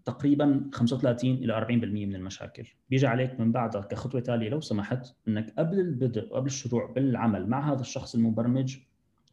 [0.06, 2.68] تقريبا 35 إلى 40% من المشاكل.
[2.90, 7.74] بيجي عليك من بعدها كخطوة تالية لو سمحت إنك قبل البدء قبل الشروع بالعمل مع
[7.74, 8.78] هذا الشخص المبرمج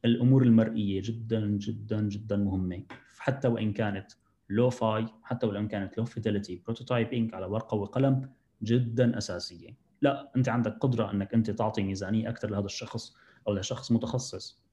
[0.04, 2.82] الأمور المرئية جدا جدا جدا مهمة.
[3.18, 4.12] حتى وإن كانت
[4.48, 8.30] low-fi حتى ولو كانت low fidelity prototyping على ورقة وقلم
[8.62, 9.76] جدا أساسية.
[10.02, 13.16] لا أنت عندك قدرة إنك أنت تعطي ميزانية أكثر لهذا الشخص
[13.48, 14.68] أو لشخص متخصص.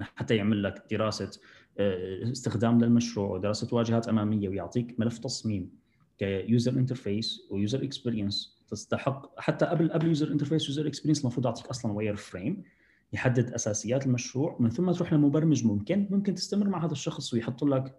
[0.00, 1.30] حتى يعمل لك دراسة
[1.78, 5.70] آه، استخدام للمشروع ودراسه واجهات أمامية ويعطيك ملف تصميم
[6.18, 11.20] ك user interface و user experience تستحق حتى قبل قبل user interface و user experience
[11.20, 12.62] المفروض يعطيك أصلا wireframe
[13.12, 17.98] يحدد أساسيات المشروع من ثم تروح لمبرمج ممكن ممكن تستمر مع هذا الشخص ويحط لك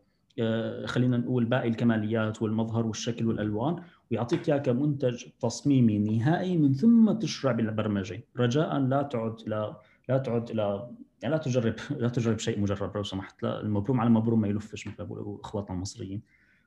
[0.85, 7.51] خلينا نقول باقي الكماليات والمظهر والشكل والألوان ويعطيك اياه كمنتج تصميمي نهائي من ثم تشرع
[7.51, 8.23] بالبرمجة.
[8.37, 10.89] رجاء لا تعد لا لا تعد إلى
[11.21, 13.43] يعني لا تجرب لا تجرب شيء مجرب لو سمحت.
[13.43, 16.21] لا المبروم على المبروم ما يلفش مثل ما إخواتنا المصريين.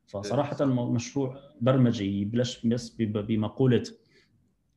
[0.06, 3.82] فصراحة مشروع برمجي بلش بس بمقولة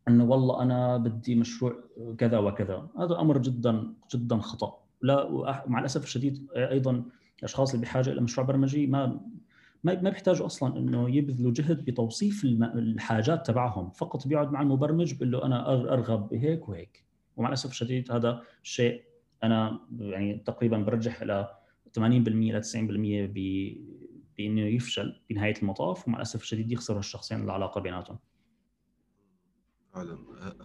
[0.07, 1.75] إنه والله أنا بدي مشروع
[2.17, 2.89] كذا وكذا.
[2.99, 4.79] هذا أمر جدا جدا خطأ.
[5.01, 5.29] لا
[5.67, 7.03] مع الأسف الشديد أيضا
[7.43, 9.21] الأشخاص اللي بحاجه إلى مشروع برمجي ما
[9.83, 15.31] ما ما بيحتاجوا أصلا إنه يبذلوا جهد بتوصيف الحاجات تبعهم فقط بيقعد مع المبرمج بيقول
[15.31, 17.03] له أنا أرغب بهيك وهيك
[17.37, 19.03] ومع الأسف الشديد هذا شيء
[19.43, 21.57] أنا يعني تقريبا برجح إلى
[21.99, 23.33] 80% إلى 90%
[24.37, 28.19] بإنه يفشل بنهاية المطاف ومع الأسف الشديد يخسر الشخصين العلاقة بيناتهم.
[29.93, 30.17] فعلا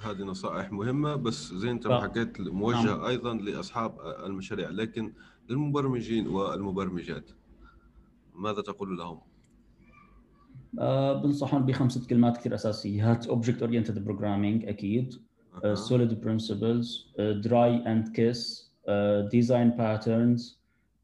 [0.02, 3.04] هذه نصائح مهمة بس زي انت ما حكيت موجهه نعم.
[3.04, 5.12] أيضا لأصحاب المشاريع لكن
[5.48, 7.30] للمبرمجين والمبرمجات
[8.34, 9.20] ماذا تقول لهم؟
[10.78, 15.14] أه بنصحهم بخمسة كلمات كثير اساسيات object oriented programming أكيد.
[15.74, 18.72] SOLID principles DRY and KISS
[19.30, 20.58] design patterns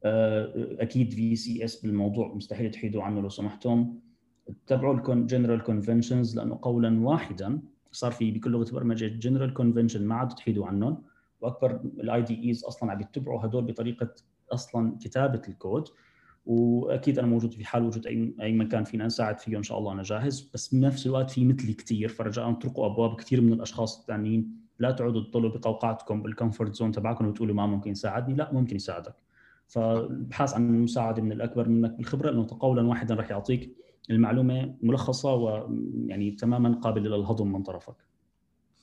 [0.05, 3.95] أكيد VCS بالموضوع مستحيل تحيدوا عنه لو سمحتم.
[4.49, 7.63] اتبعوا ال general conventions لأنه قولا واحدا
[7.93, 11.03] صار في بكل لغة برمجة general convention ما عاد تحيدوا عنهم.
[11.41, 14.15] وأكبر ال IDEs أصلا عم يتبعوا هدول بطريقة
[14.53, 15.89] أصلا كتابة الكود
[16.47, 19.93] وأكيد أنا موجود في حال وجود اي أي مكان فينا نساعد فيه ان شاء الله
[19.93, 20.51] أنا جاهز.
[20.55, 24.65] بس بنفس الوقت في مثلي كثير فرجاء اطرقوا أبواب كثير من الأشخاص الثانيين.
[24.79, 28.35] لا تعودوا تضلوا بقوقعتكم بال comfort zone تبعكم وتقولوا ما ممكن يساعدني.
[28.35, 29.15] لا ممكن يساعدك.
[29.67, 33.77] فابحث عن المساعده من الأكبر منك بالخبرة لأنه قولا واحدا راح يعطيك
[34.11, 37.97] المعلومة ملخصة ويعني تماما قابلة للهضم من طرفك.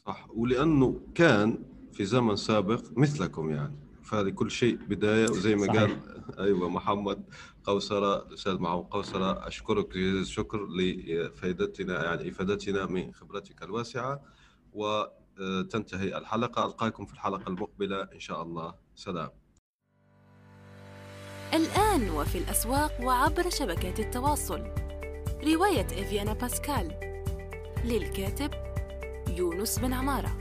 [0.05, 0.27] صح.
[0.35, 1.57] ولأنه كان
[1.91, 3.75] في زمن سابق مثلكم يعني.
[4.11, 5.81] فهذه كل شيء بداية وزي ما صحيح.
[5.81, 5.99] قال
[6.39, 7.23] أيوه محمد
[7.63, 14.21] قوسرة الأستاذ محمد قوسرة أشكرك جزيل الشكر لفائدتنا يعني إفادتنا من خبرتك الواسعة
[14.73, 15.03] و
[15.69, 18.73] تنتهي الحلقة ألقاكم في الحلقة المقبلة إن شاء الله.
[18.95, 19.29] سلام.
[21.53, 24.61] الآن وفي الأسواق وعبر شبكات التواصل
[25.43, 26.91] رواية إفيانا باسكال
[27.85, 28.51] للكاتب
[29.37, 30.40] يونس بن عمارة.